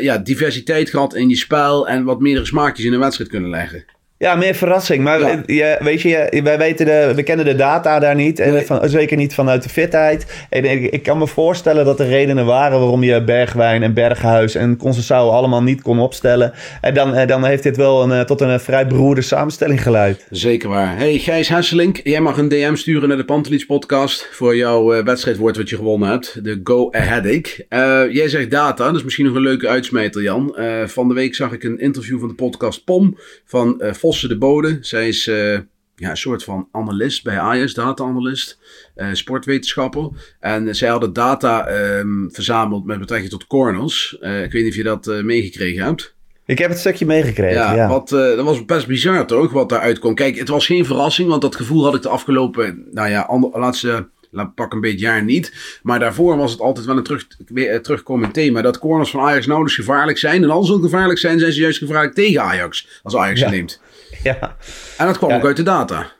ja, 0.01 0.17
diversiteit 0.17 0.89
gehad 0.89 1.15
in 1.15 1.29
je 1.29 1.35
spel. 1.35 1.87
En 1.87 2.03
wat 2.03 2.19
meerdere 2.19 2.45
smaakjes 2.45 2.85
in 2.85 2.93
een 2.93 2.99
wedstrijd 2.99 3.29
kunnen 3.29 3.49
leggen. 3.49 3.85
Ja, 4.19 4.35
meer 4.35 4.55
verrassing. 4.55 5.03
Maar 5.03 5.19
Ja. 5.19 5.43
je, 5.45 5.77
weet 5.79 6.01
je, 6.01 6.39
wij 6.43 6.57
weten 6.57 6.85
de, 6.85 7.11
we 7.15 7.23
kennen 7.23 7.45
de 7.45 7.55
data 7.55 7.99
daar 7.99 8.15
niet. 8.15 8.39
En 8.39 8.53
Nee. 8.53 8.65
van, 8.65 8.89
zeker 8.89 9.17
niet 9.17 9.33
vanuit 9.33 9.63
de 9.63 9.69
fitheid. 9.69 10.45
En 10.49 10.65
ik, 10.65 10.91
ik 10.91 11.03
kan 11.03 11.17
me 11.17 11.27
voorstellen 11.27 11.85
dat 11.85 11.99
er 11.99 12.07
redenen 12.07 12.45
waren 12.45 12.79
waarom 12.79 13.03
je 13.03 13.23
Bergwijn 13.23 13.83
en 13.83 13.93
Berghuis 13.93 14.55
en 14.55 14.77
Conceição 14.77 15.09
allemaal 15.31 15.63
niet 15.63 15.81
kon 15.81 15.99
opstellen. 15.99 16.53
En 16.81 16.93
dan, 16.93 17.15
eh, 17.15 17.27
dan 17.27 17.45
heeft 17.45 17.63
dit 17.63 17.77
wel 17.77 18.03
een, 18.03 18.11
eh, 18.11 18.21
tot 18.21 18.41
een 18.41 18.49
eh, 18.49 18.59
vrij 18.59 18.87
beroerde 18.87 19.21
samenstelling 19.21 19.81
geleid. 19.81 20.25
Zeker 20.29 20.69
waar. 20.69 20.97
Hey 20.97 21.17
Gijs 21.17 21.47
Hesselink, 21.49 21.99
jij 22.03 22.21
mag 22.21 22.37
een 22.37 22.49
DM 22.49 22.75
sturen 22.75 23.07
naar 23.07 23.17
de 23.17 23.25
Pantelich 23.25 23.65
podcast 23.65 24.29
voor 24.31 24.55
jouw 24.55 25.03
wedstrijdwoord 25.03 25.57
wat 25.57 25.69
je 25.69 25.75
gewonnen 25.75 26.09
hebt. 26.09 26.43
De 26.43 26.59
Go 26.63 26.89
Ahead 26.91 27.25
Ik. 27.25 27.65
Jij 28.11 28.29
zegt 28.29 28.51
data, 28.51 28.85
dat 28.85 28.95
is 28.95 29.03
misschien 29.03 29.25
nog 29.25 29.35
een 29.35 29.41
leuke 29.41 29.67
uitsmijter 29.67 30.21
Jan. 30.21 30.55
Van 30.85 31.07
de 31.07 31.13
week 31.13 31.35
zag 31.35 31.51
ik 31.51 31.63
een 31.63 31.79
interview 31.79 32.19
van 32.19 32.27
de 32.27 32.33
podcast 32.35 32.83
POM 32.83 33.17
van 33.45 33.81
eh 33.81 33.93
De 34.11 34.37
Bode. 34.37 34.77
Zij 34.81 35.07
is 35.07 35.27
eh, 35.27 35.53
ja, 35.95 36.09
een 36.09 36.17
soort 36.17 36.43
van 36.43 36.67
analist 36.71 37.23
bij 37.23 37.39
Ajax, 37.39 37.73
data-analyst, 37.73 38.57
eh, 38.95 39.07
sportwetenschapper. 39.13 40.09
En 40.39 40.75
zij 40.75 40.89
hadden 40.89 41.13
data 41.13 41.67
ehm, 41.67 42.29
verzameld 42.29 42.85
met 42.85 42.99
betrekking 42.99 43.31
tot 43.31 43.47
corners. 43.47 44.17
Eh, 44.19 44.43
ik 44.43 44.51
weet 44.51 44.61
niet 44.63 44.71
of 44.71 44.77
je 44.77 44.83
dat 44.83 45.07
eh, 45.07 45.21
meegekregen 45.21 45.83
hebt. 45.83 46.15
Ik 46.45 46.57
heb 46.57 46.69
het 46.69 46.79
stukje 46.79 47.05
meegekregen. 47.05 47.55
Ja, 47.61 47.75
Ja, 47.75 47.87
Wat, 47.87 48.11
eh, 48.11 48.19
dat 48.19 48.45
was 48.45 48.65
best 48.65 48.87
bizar 48.87 49.25
toch, 49.25 49.51
wat 49.51 49.69
daaruit 49.69 49.99
kwam. 49.99 50.15
Kijk, 50.15 50.37
het 50.37 50.47
was 50.47 50.65
geen 50.65 50.85
verrassing, 50.85 51.29
want 51.29 51.41
dat 51.41 51.55
gevoel 51.55 51.83
had 51.83 51.95
ik 51.95 52.01
de 52.01 52.09
afgelopen, 52.09 52.87
nou 52.91 53.09
ja, 53.09 53.21
ander, 53.21 53.59
laatste, 53.59 54.07
laat 54.31 54.55
pak 54.55 54.73
een 54.73 54.81
beetje 54.81 54.97
jaar 55.05 55.23
niet. 55.23 55.79
Maar 55.83 55.99
daarvoor 55.99 56.37
was 56.37 56.51
het 56.51 56.59
altijd 56.61 56.85
wel 56.85 56.97
een 56.97 57.03
terug, 57.03 57.27
eh, 57.53 57.75
terugkomend 57.75 58.33
thema. 58.33 58.61
Dat 58.61 58.79
corners 58.79 59.09
van 59.09 59.19
Ajax 59.19 59.45
nauwelijks 59.45 59.79
gevaarlijk 59.79 60.17
zijn. 60.17 60.43
En 60.43 60.49
als 60.49 60.67
ze 60.67 60.79
gevaarlijk 60.81 61.19
zijn, 61.19 61.39
zijn 61.39 61.51
ze 61.51 61.59
juist 61.61 61.77
gevaarlijk 61.77 62.13
tegen 62.13 62.41
Ajax. 62.41 62.99
Als 63.03 63.15
Ajax 63.15 63.39
Ja. 63.39 63.49
neemt. 63.49 63.81
Ja. 64.23 64.55
En 64.97 65.05
dat 65.05 65.17
kwam 65.17 65.29
Ja. 65.29 65.35
ook 65.35 65.45
uit 65.45 65.57
de 65.57 65.63
data. 65.63 66.11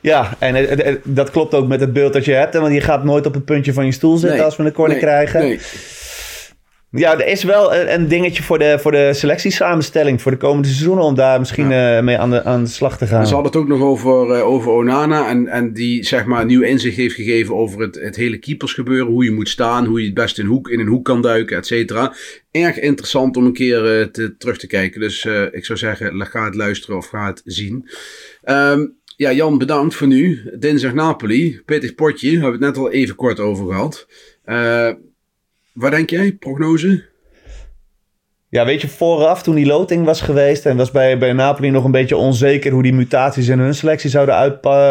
Ja, 0.00 0.30
en 0.38 0.54
eh, 0.54 0.88
eh, 0.88 0.96
dat 1.04 1.30
klopt 1.30 1.54
ook 1.54 1.66
met 1.68 1.80
het 1.80 1.92
beeld 1.92 2.12
dat 2.12 2.24
je 2.24 2.32
hebt. 2.32 2.54
hè, 2.54 2.60
Want 2.60 2.74
je 2.74 2.80
gaat 2.80 3.04
nooit 3.04 3.26
op 3.26 3.34
het 3.34 3.44
puntje 3.44 3.72
van 3.72 3.86
je 3.86 3.92
stoel 3.92 4.16
zitten 4.16 4.36
Nee, 4.36 4.44
als 4.46 4.56
we 4.56 4.62
een 4.64 4.72
corner 4.72 4.96
nee, 4.96 5.04
krijgen. 5.04 5.40
Nee. 5.40 5.60
Ja, 6.96 7.18
er 7.18 7.26
is 7.26 7.42
wel 7.42 7.74
een, 7.74 7.94
een 7.94 8.08
dingetje 8.08 8.42
voor 8.42 8.58
de, 8.58 8.78
voor 8.78 8.92
de 8.92 9.10
selectiesamenstelling 9.12 10.22
voor 10.22 10.30
de 10.30 10.36
komende 10.36 10.68
seizoenen 10.68 11.04
om 11.04 11.14
daar 11.14 11.38
misschien 11.38 11.72
eh, 11.72 12.00
mee 12.00 12.18
aan 12.18 12.30
de, 12.30 12.44
aan 12.44 12.64
de 12.64 12.70
slag 12.70 12.98
te 12.98 13.06
gaan. 13.06 13.20
En 13.20 13.26
ze 13.26 13.34
hadden 13.34 13.52
het 13.52 13.60
ook 13.60 13.68
nog 13.68 13.80
over, 13.80 14.30
eh, 14.30 14.46
over 14.46 14.70
Onana. 14.70 15.28
En, 15.28 15.46
en 15.48 15.72
die 15.72 16.04
zeg 16.04 16.24
maar 16.24 16.44
nieuw 16.44 16.62
inzicht 16.62 16.96
heeft 16.96 17.14
gegeven 17.14 17.54
over 17.54 17.80
het, 17.80 17.94
het 17.94 18.16
hele 18.16 18.38
keepersgebeuren. 18.38 19.12
Hoe 19.12 19.24
je 19.24 19.30
moet 19.30 19.48
staan, 19.48 19.86
hoe 19.86 20.00
je 20.00 20.04
het 20.04 20.14
best 20.14 20.38
in, 20.38 20.46
hoek, 20.46 20.68
in 20.68 20.80
een 20.80 20.86
hoek 20.86 21.04
kan 21.04 21.22
duiken, 21.22 21.56
et 21.56 21.66
cetera. 21.66 22.14
Erg 22.50 22.80
interessant 22.80 23.36
om 23.36 23.44
een 23.44 23.52
keer 23.52 24.00
eh, 24.00 24.06
te, 24.06 24.36
terug 24.36 24.58
te 24.58 24.66
kijken. 24.66 25.00
Dus 25.00 25.24
ik 25.50 25.64
zou 25.64 25.78
zeggen, 25.78 26.26
ga 26.26 26.44
het 26.44 26.54
luisteren 26.54 26.96
of 26.96 27.06
ga 27.06 27.26
het 27.26 27.42
zien. 27.44 27.88
Ehm, 28.42 28.86
ja, 29.16 29.32
Jan, 29.32 29.58
bedankt 29.58 29.94
voor 29.94 30.06
nu. 30.06 30.50
Dinsdag 30.58 30.94
Napoli, 30.94 31.62
pittig 31.64 31.94
potje. 31.94 32.32
Daar 32.32 32.40
hebben 32.40 32.60
we 32.60 32.66
het 32.66 32.74
net 32.76 32.84
al 32.84 32.92
even 32.92 33.14
kort 33.14 33.40
over 33.40 33.66
gehad. 33.66 34.06
Eh 34.44 34.90
waar 35.74 35.90
denk 35.90 36.10
jij? 36.10 36.32
Prognose? 36.32 37.12
Ja, 38.48 38.64
weet 38.64 38.80
je, 38.80 38.88
vooraf 38.88 39.42
toen 39.42 39.54
die 39.54 39.66
loting 39.66 40.04
was 40.04 40.20
geweest 40.20 40.66
en 40.66 40.76
was 40.76 40.90
bij, 40.90 41.18
bij 41.18 41.32
Napoli 41.32 41.70
nog 41.70 41.84
een 41.84 41.90
beetje 41.90 42.16
onzeker 42.16 42.72
hoe 42.72 42.82
die 42.82 42.92
mutaties 42.94 43.48
in 43.48 43.58
hun 43.58 43.74
selectie 43.74 44.10
zouden 44.10 44.34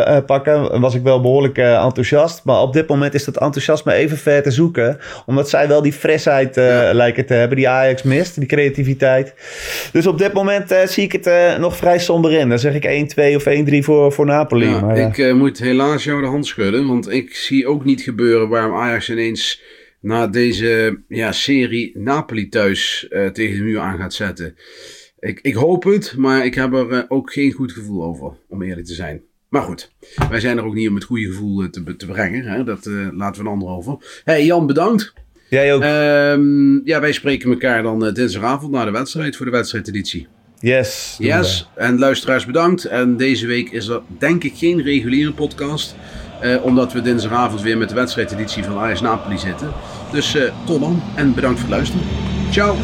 uitpakken, 0.05 0.81
was 0.81 0.95
ik 0.95 1.01
wel 1.03 1.21
behoorlijk 1.21 1.57
eh, 1.57 1.83
enthousiast. 1.83 2.43
Maar 2.43 2.61
op 2.61 2.73
dit 2.73 2.87
moment 2.87 3.13
is 3.13 3.23
dat 3.23 3.37
enthousiasme 3.37 3.93
even 3.93 4.17
ver 4.17 4.43
te 4.43 4.51
zoeken, 4.51 4.97
omdat 5.25 5.49
zij 5.49 5.67
wel 5.67 5.81
die 5.81 5.93
frisheid 5.93 6.57
eh, 6.57 6.67
Ja. 6.67 6.93
lijken 6.93 7.25
te 7.25 7.33
hebben 7.33 7.57
die 7.57 7.69
Ajax 7.69 8.03
mist, 8.03 8.35
die 8.39 8.47
creativiteit. 8.47 9.33
Dus 9.91 10.07
op 10.07 10.17
dit 10.17 10.33
moment 10.33 10.71
eh, 10.71 10.87
zie 10.87 11.03
ik 11.03 11.11
het 11.11 11.27
eh, 11.27 11.57
nog 11.57 11.75
vrij 11.77 11.99
somber 11.99 12.31
in. 12.31 12.49
Dan 12.49 12.59
zeg 12.59 12.73
ik 12.75 13.13
1-2 13.31 13.35
of 13.35 13.45
1-3 13.71 13.77
voor, 13.79 14.11
voor 14.11 14.25
Napoli. 14.25 14.65
Ja, 14.69 14.79
maar, 14.79 14.95
eh, 14.95 15.05
ik 15.07 15.17
eh, 15.17 15.33
moet 15.33 15.59
helaas 15.59 16.03
jou 16.03 16.21
de 16.21 16.27
hand 16.27 16.45
schudden, 16.45 16.87
want 16.87 17.11
ik 17.11 17.35
zie 17.35 17.67
ook 17.67 17.85
niet 17.85 18.01
gebeuren 18.01 18.49
waarom 18.49 18.75
Ajax 18.77 19.09
ineens 19.09 19.61
na 20.03 20.27
deze 20.27 21.01
ja, 21.07 21.31
serie 21.31 21.91
Napoli 21.97 22.49
thuis 22.49 23.07
eh, 23.09 23.27
tegen 23.27 23.57
de 23.57 23.63
muur 23.63 23.79
aan 23.79 23.97
gaat 23.97 24.13
zetten. 24.13 24.55
Ik, 25.19 25.39
ik 25.41 25.53
hoop 25.53 25.83
het, 25.83 26.13
maar 26.17 26.45
ik 26.45 26.55
heb 26.55 26.73
er 26.73 26.89
eh, 26.91 27.03
ook 27.07 27.33
geen 27.33 27.51
goed 27.51 27.71
gevoel 27.71 28.03
over, 28.03 28.31
om 28.47 28.61
eerlijk 28.61 28.87
te 28.87 28.93
zijn. 28.93 29.21
Maar 29.49 29.61
goed, 29.61 29.91
wij 30.29 30.39
zijn 30.39 30.57
er 30.57 30.65
ook 30.65 30.73
niet 30.73 30.89
om 30.89 30.95
het 30.95 31.03
goede 31.03 31.25
gevoel 31.25 31.61
eh, 31.61 31.69
te, 31.69 31.95
te 31.95 32.05
brengen. 32.05 32.45
Hè? 32.45 32.63
Dat 32.63 32.85
laten 33.11 33.43
we 33.43 33.47
een 33.47 33.53
ander 33.53 33.69
over. 33.69 34.21
Hey 34.23 34.45
Jan, 34.45 34.67
bedankt. 34.67 35.13
Jij 35.49 35.73
ook. 35.73 35.81
Ehm, 35.81 36.87
ja, 36.87 36.99
wij 36.99 37.11
spreken 37.11 37.49
elkaar 37.49 37.83
dan 37.83 38.13
dinsdagavond 38.13 38.71
na 38.71 38.85
de 38.85 38.91
wedstrijd 38.91 39.35
voor 39.35 39.45
de 39.45 39.51
wedstrijdeditie. 39.51 40.27
yes. 40.59 41.15
we. 41.19 41.25
Yes, 41.25 41.69
en 41.75 41.99
luisteraars 41.99 42.45
bedankt. 42.45 42.85
En 42.85 43.17
deze 43.17 43.47
week 43.47 43.71
is 43.71 43.87
er 43.87 44.01
denk 44.17 44.43
ik 44.43 44.53
geen 44.55 44.81
reguliere 44.81 45.33
podcast. 45.33 45.95
omdat 46.63 46.93
we 46.93 47.01
dinsdagavond 47.01 47.61
weer 47.61 47.77
met 47.77 47.89
de 47.89 47.95
wedstrijdeditie 47.95 48.63
van 48.63 48.77
Ajax 48.77 49.01
Napoli 49.01 49.37
zitten. 49.37 49.73
Dus 50.13 50.35
eh, 50.35 50.51
kom 50.65 50.83
aan 50.83 51.03
en 51.15 51.33
bedankt 51.33 51.59
voor 51.59 51.69
het 51.69 51.77
luisteren. 51.77 52.07
Ciao! 52.51 52.75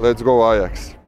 Let's 0.00 0.22
go 0.22 0.42
Ajax. 0.42 0.90